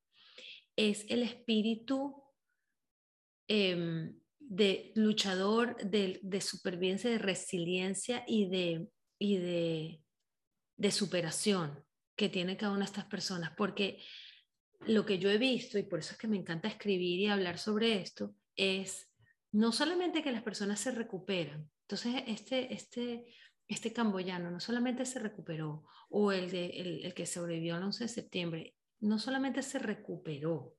es 0.75 1.05
el 1.09 1.23
espíritu 1.23 2.21
em, 3.47 4.19
de 4.39 4.91
luchador, 4.95 5.77
de, 5.77 6.41
supervivencia, 6.41 7.09
de 7.09 7.17
resiliencia 7.17 8.23
y 8.27 8.49
de, 8.49 8.87
y 9.17 9.37
de 9.37 10.91
superación 10.91 11.83
que 12.17 12.27
tiene 12.27 12.57
cada 12.57 12.73
una 12.73 12.81
de 12.81 12.85
estas 12.85 13.05
personas. 13.05 13.53
Porque 13.55 14.03
lo 14.81 15.05
que 15.05 15.19
yo 15.19 15.29
he 15.29 15.37
visto, 15.37 15.79
y 15.79 15.83
por 15.83 15.99
eso 15.99 16.13
es 16.13 16.17
que 16.17 16.27
me 16.27 16.37
encanta 16.37 16.67
escribir 16.67 17.19
y 17.19 17.27
hablar 17.27 17.57
sobre 17.57 18.01
esto, 18.01 18.35
es 18.55 19.09
no 19.53 19.71
solamente 19.71 20.21
que 20.21 20.31
las 20.31 20.43
personas 20.43 20.79
se 20.79 20.91
recuperan. 20.91 21.69
Entonces, 21.83 22.23
este, 22.27 22.73
este 22.73 23.33
este 23.71 23.93
camboyano 23.93 24.51
no 24.51 24.59
solamente 24.59 25.05
se 25.05 25.19
recuperó, 25.19 25.85
o 26.09 26.33
el, 26.33 26.51
de, 26.51 26.65
el, 27.05 27.13
que 27.13 27.25
sobrevivió 27.25 27.77
el 27.77 27.83
11 27.83 28.03
de 28.03 28.07
septiembre, 28.09 28.75
no 28.99 29.17
solamente 29.17 29.61
se 29.61 29.79
recuperó 29.79 30.75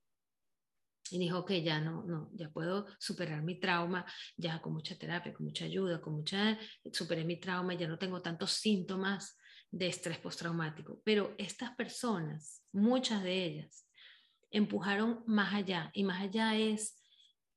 y 1.11 1.19
dijo 1.19 1.45
que 1.45 1.63
ya 1.63 1.81
no, 1.81 2.05
no, 2.05 2.31
ya 2.35 2.51
puedo 2.51 2.87
superar 2.99 3.43
mi 3.43 3.59
trauma, 3.59 4.05
ya 4.37 4.61
con 4.61 4.75
mucha 4.75 4.97
terapia, 4.97 5.33
con 5.33 5.47
mucha 5.47 5.65
ayuda, 5.65 6.01
con 6.01 6.15
mucha, 6.15 6.59
superé 6.93 7.25
mi 7.25 7.41
trauma, 7.41 7.75
ya 7.75 7.89
no 7.89 7.99
tengo 7.99 8.21
tantos 8.21 8.53
síntomas 8.53 9.39
de 9.71 9.89
estrés 9.89 10.19
postraumático. 10.19 11.01
Pero 11.03 11.35
estas 11.39 11.75
personas, 11.75 12.63
muchas 12.73 13.23
de 13.23 13.45
ellas, 13.45 13.89
empujaron 14.51 15.25
más 15.27 15.55
allá 15.55 15.91
y 15.95 16.05
más 16.05 16.23
allá 16.23 16.57
es 16.57 17.03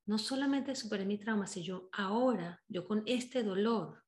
no 0.05 0.17
solamente 0.17 0.75
superé 0.75 1.05
mi 1.05 1.17
trauma, 1.17 1.45
sino 1.45 1.65
yo 1.65 1.89
ahora, 1.91 2.61
yo 2.67 2.87
con 2.87 3.03
este 3.05 3.43
dolor, 3.43 4.04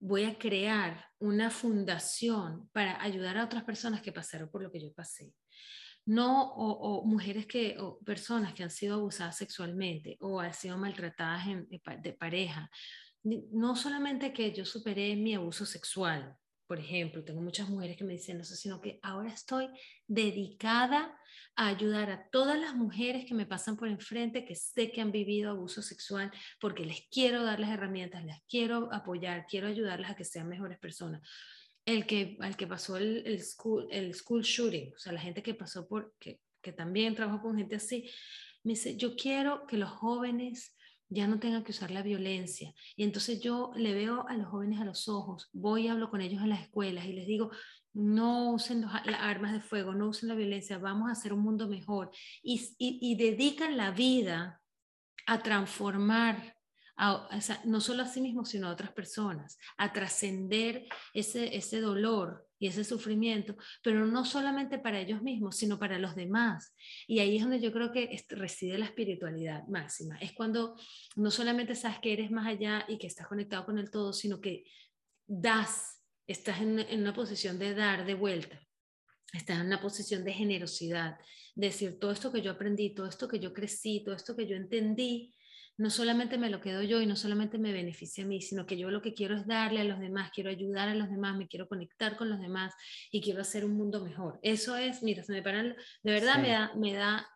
voy 0.00 0.24
a 0.24 0.38
crear 0.38 1.04
una 1.18 1.50
fundación 1.50 2.68
para 2.72 3.02
ayudar 3.02 3.38
a 3.38 3.44
otras 3.44 3.64
personas 3.64 4.00
que 4.02 4.12
pasaron 4.12 4.50
por 4.50 4.62
lo 4.62 4.70
que 4.70 4.80
yo 4.80 4.92
pasé. 4.92 5.32
no, 6.06 6.54
o, 6.54 7.04
mujeres 7.04 7.46
que, 7.46 7.76
o 7.78 7.98
personas 8.00 8.54
que 8.54 8.62
han 8.62 8.70
sido 8.70 8.94
abusadas 8.94 9.36
sexualmente 9.36 10.16
o 10.20 10.40
han 10.40 10.54
sido 10.54 10.78
maltratadas 10.78 11.44
de, 12.02 12.12
pareja. 12.14 12.70
No 13.22 13.76
solamente 13.76 14.32
que 14.32 14.52
yo 14.52 14.64
superé 14.64 15.16
mi 15.16 15.34
abuso 15.34 15.66
sexual, 15.66 16.34
por 16.68 16.78
ejemplo, 16.78 17.24
tengo 17.24 17.40
muchas 17.40 17.68
mujeres 17.68 17.96
que 17.96 18.04
me 18.04 18.12
dicen 18.12 18.40
eso, 18.40 18.54
sino 18.54 18.80
que 18.80 19.00
ahora 19.02 19.30
estoy 19.32 19.68
dedicada 20.06 21.18
a 21.56 21.66
ayudar 21.68 22.10
a 22.10 22.28
todas 22.30 22.60
las 22.60 22.76
mujeres 22.76 23.24
que 23.24 23.34
me 23.34 23.46
pasan 23.46 23.76
por 23.76 23.88
enfrente, 23.88 24.44
que 24.44 24.54
sé 24.54 24.92
que 24.92 25.00
han 25.00 25.10
vivido 25.10 25.50
abuso 25.50 25.82
sexual, 25.82 26.30
porque 26.60 26.84
les 26.84 27.08
quiero 27.10 27.42
dar 27.42 27.58
las 27.58 27.70
herramientas, 27.70 28.24
les 28.24 28.40
quiero 28.48 28.92
apoyar, 28.92 29.46
quiero 29.48 29.66
ayudarlas 29.66 30.10
a 30.12 30.14
que 30.14 30.24
sean 30.24 30.48
mejores 30.48 30.78
personas 30.78 31.22
el 31.86 32.04
que, 32.04 32.36
al 32.40 32.54
que 32.54 32.66
pasó 32.66 32.98
el, 32.98 33.22
el 33.26 33.42
school 34.14 34.42
shooting, 34.42 34.92
o 34.94 34.98
sea, 34.98 35.10
la 35.10 35.22
gente 35.22 35.42
que 35.42 35.54
pasó 35.54 35.88
por, 35.88 36.14
que, 36.18 36.38
que 36.60 36.74
también 36.74 37.14
trabajó 37.14 37.40
con 37.40 37.56
gente 37.56 37.76
así, 37.76 38.10
me 38.62 38.72
dice, 38.72 38.98
yo 38.98 39.16
quiero 39.16 39.66
que 39.66 39.78
los 39.78 39.88
jóvenes 39.88 40.76
ya 41.08 41.26
no 41.26 41.38
tengan 41.38 41.64
que 41.64 41.72
usar 41.72 41.90
la 41.90 42.02
violencia. 42.02 42.72
Y 42.96 43.04
entonces 43.04 43.40
yo 43.40 43.72
le 43.76 43.94
veo 43.94 44.26
a 44.28 44.34
los 44.34 44.48
jóvenes 44.48 44.80
a 44.80 44.84
los 44.84 45.08
ojos, 45.08 45.48
voy 45.52 45.86
y 45.86 45.88
hablo 45.88 46.10
con 46.10 46.20
ellos 46.20 46.42
en 46.42 46.50
las 46.50 46.62
escuelas 46.62 47.06
y 47.06 47.12
les 47.12 47.26
digo, 47.26 47.50
no 47.94 48.52
usen 48.52 48.82
las 48.82 49.20
armas 49.20 49.52
de 49.52 49.60
fuego, 49.60 49.94
no 49.94 50.08
usen 50.08 50.28
la 50.28 50.34
violencia, 50.34 50.78
vamos 50.78 51.08
a 51.08 51.12
hacer 51.12 51.32
un 51.32 51.40
mundo 51.40 51.68
mejor. 51.68 52.10
Y, 52.42 52.74
y, 52.78 52.98
y 53.00 53.16
dedican 53.16 53.76
la 53.76 53.90
vida 53.90 54.60
a 55.26 55.42
transformar 55.42 56.56
no 57.64 57.80
solo 57.80 58.02
a 58.02 58.06
sí 58.06 58.20
mismos, 58.20 58.48
sino 58.48 58.66
a 58.66 58.72
otras 58.72 58.92
personas, 58.92 59.58
a 59.76 59.92
trascender 59.92 60.86
ese, 61.14 61.56
ese 61.56 61.80
dolor 61.80 62.47
y 62.58 62.66
ese 62.66 62.84
sufrimiento, 62.84 63.56
pero 63.82 64.06
no 64.06 64.24
solamente 64.24 64.78
para 64.78 65.00
ellos 65.00 65.22
mismos, 65.22 65.56
sino 65.56 65.78
para 65.78 65.98
los 65.98 66.14
demás. 66.14 66.74
Y 67.06 67.20
ahí 67.20 67.36
es 67.36 67.42
donde 67.42 67.60
yo 67.60 67.72
creo 67.72 67.92
que 67.92 68.24
reside 68.28 68.78
la 68.78 68.86
espiritualidad 68.86 69.66
máxima. 69.68 70.18
Es 70.18 70.32
cuando 70.32 70.76
no 71.16 71.30
solamente 71.30 71.74
sabes 71.74 71.98
que 72.00 72.12
eres 72.12 72.30
más 72.30 72.46
allá 72.46 72.84
y 72.88 72.98
que 72.98 73.06
estás 73.06 73.26
conectado 73.26 73.64
con 73.64 73.78
el 73.78 73.90
todo, 73.90 74.12
sino 74.12 74.40
que 74.40 74.64
das, 75.26 76.02
estás 76.26 76.60
en, 76.60 76.78
en 76.80 77.00
una 77.00 77.14
posición 77.14 77.58
de 77.58 77.74
dar 77.74 78.04
de 78.06 78.14
vuelta. 78.14 78.60
Estás 79.32 79.60
en 79.60 79.66
una 79.66 79.80
posición 79.80 80.24
de 80.24 80.32
generosidad, 80.32 81.18
decir 81.54 81.98
todo 81.98 82.12
esto 82.12 82.32
que 82.32 82.40
yo 82.40 82.50
aprendí, 82.50 82.94
todo 82.94 83.06
esto 83.06 83.28
que 83.28 83.38
yo 83.38 83.52
crecí, 83.52 84.02
todo 84.04 84.14
esto 84.14 84.34
que 84.34 84.46
yo 84.46 84.56
entendí, 84.56 85.34
no 85.78 85.90
solamente 85.90 86.38
me 86.38 86.50
lo 86.50 86.60
quedo 86.60 86.82
yo 86.82 87.00
y 87.00 87.06
no 87.06 87.14
solamente 87.14 87.56
me 87.56 87.72
beneficia 87.72 88.24
a 88.24 88.26
mí, 88.26 88.42
sino 88.42 88.66
que 88.66 88.76
yo 88.76 88.90
lo 88.90 89.00
que 89.00 89.14
quiero 89.14 89.36
es 89.36 89.46
darle 89.46 89.80
a 89.80 89.84
los 89.84 90.00
demás, 90.00 90.30
quiero 90.34 90.50
ayudar 90.50 90.88
a 90.88 90.94
los 90.94 91.08
demás, 91.08 91.36
me 91.36 91.46
quiero 91.46 91.68
conectar 91.68 92.16
con 92.16 92.28
los 92.28 92.40
demás 92.40 92.74
y 93.12 93.22
quiero 93.22 93.40
hacer 93.40 93.64
un 93.64 93.76
mundo 93.76 94.04
mejor. 94.04 94.40
Eso 94.42 94.76
es, 94.76 95.02
mira, 95.04 95.22
se 95.22 95.32
me 95.32 95.42
paran, 95.42 95.76
de 96.02 96.12
verdad 96.12 96.42
me 96.42 96.48
da, 96.48 96.72
me 96.74 96.92
da 96.94 97.28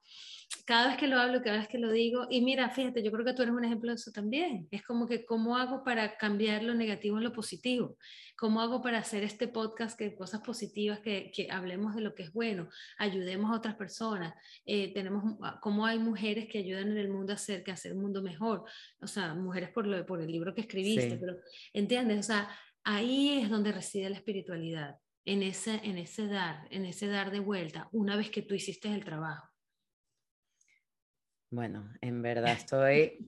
cada 0.64 0.88
vez 0.88 0.96
que 0.96 1.08
lo 1.08 1.18
hablo, 1.18 1.42
cada 1.42 1.58
vez 1.58 1.68
que 1.68 1.78
lo 1.78 1.90
digo, 1.90 2.26
y 2.30 2.40
mira, 2.40 2.70
fíjate, 2.70 3.02
yo 3.02 3.10
creo 3.10 3.24
que 3.24 3.32
tú 3.32 3.42
eres 3.42 3.54
un 3.54 3.64
ejemplo 3.64 3.90
de 3.90 3.96
eso 3.96 4.12
también. 4.12 4.68
Es 4.70 4.82
como 4.82 5.08
que, 5.08 5.24
¿cómo 5.24 5.56
hago 5.56 5.82
para 5.82 6.16
cambiar 6.16 6.62
lo 6.62 6.74
negativo 6.74 7.18
en 7.18 7.24
lo 7.24 7.32
positivo? 7.32 7.96
¿Cómo 8.36 8.60
hago 8.60 8.80
para 8.80 8.98
hacer 8.98 9.22
este 9.24 9.48
podcast 9.48 9.98
que 9.98 10.14
cosas 10.14 10.40
positivas, 10.40 11.00
que, 11.00 11.32
que 11.34 11.50
hablemos 11.50 11.94
de 11.94 12.02
lo 12.02 12.14
que 12.14 12.24
es 12.24 12.32
bueno, 12.32 12.68
ayudemos 12.98 13.50
a 13.50 13.56
otras 13.56 13.74
personas? 13.74 14.34
Eh, 14.64 14.92
tenemos, 14.94 15.36
ah, 15.42 15.58
¿Cómo 15.60 15.84
hay 15.86 15.98
mujeres 15.98 16.46
que 16.48 16.58
ayudan 16.58 16.92
en 16.92 16.98
el 16.98 17.08
mundo 17.08 17.32
a 17.32 17.36
hacer, 17.36 17.64
que 17.64 17.72
hacer 17.72 17.94
un 17.94 18.02
mundo 18.02 18.22
mejor? 18.22 18.64
O 19.00 19.06
sea, 19.06 19.34
mujeres 19.34 19.70
por, 19.70 19.86
lo, 19.86 20.04
por 20.06 20.20
el 20.20 20.30
libro 20.30 20.54
que 20.54 20.62
escribiste, 20.62 21.16
pero, 21.16 21.36
¿entiendes? 21.72 22.20
O 22.20 22.22
sea, 22.22 22.48
ahí 22.84 23.40
es 23.40 23.50
donde 23.50 23.72
reside 23.72 24.10
la 24.10 24.16
espiritualidad, 24.16 24.96
en 25.24 25.42
ese, 25.42 25.80
en 25.84 25.98
ese 25.98 26.26
dar, 26.26 26.66
en 26.70 26.84
ese 26.84 27.06
dar 27.06 27.30
de 27.30 27.40
vuelta, 27.40 27.88
una 27.92 28.16
vez 28.16 28.30
que 28.30 28.42
tú 28.42 28.54
hiciste 28.54 28.92
el 28.92 29.04
trabajo. 29.04 29.51
Bueno, 31.52 31.86
en 32.00 32.22
verdad 32.22 32.52
estoy 32.52 33.18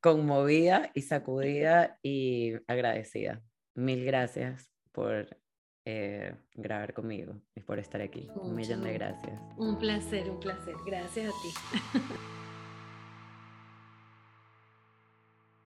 conmovida 0.00 0.90
y 0.94 1.02
sacudida 1.02 1.96
y 2.02 2.54
agradecida. 2.66 3.40
Mil 3.76 4.04
gracias 4.04 4.68
por 4.90 5.38
eh, 5.84 6.34
grabar 6.54 6.92
conmigo 6.92 7.40
y 7.54 7.60
por 7.60 7.78
estar 7.78 8.00
aquí. 8.00 8.28
Un 8.34 8.56
millón 8.56 8.82
de 8.82 8.94
gracias. 8.94 9.40
Un 9.56 9.78
placer, 9.78 10.28
un 10.28 10.40
placer. 10.40 10.74
Gracias 10.84 11.32
a 11.32 11.42
ti. 11.42 11.98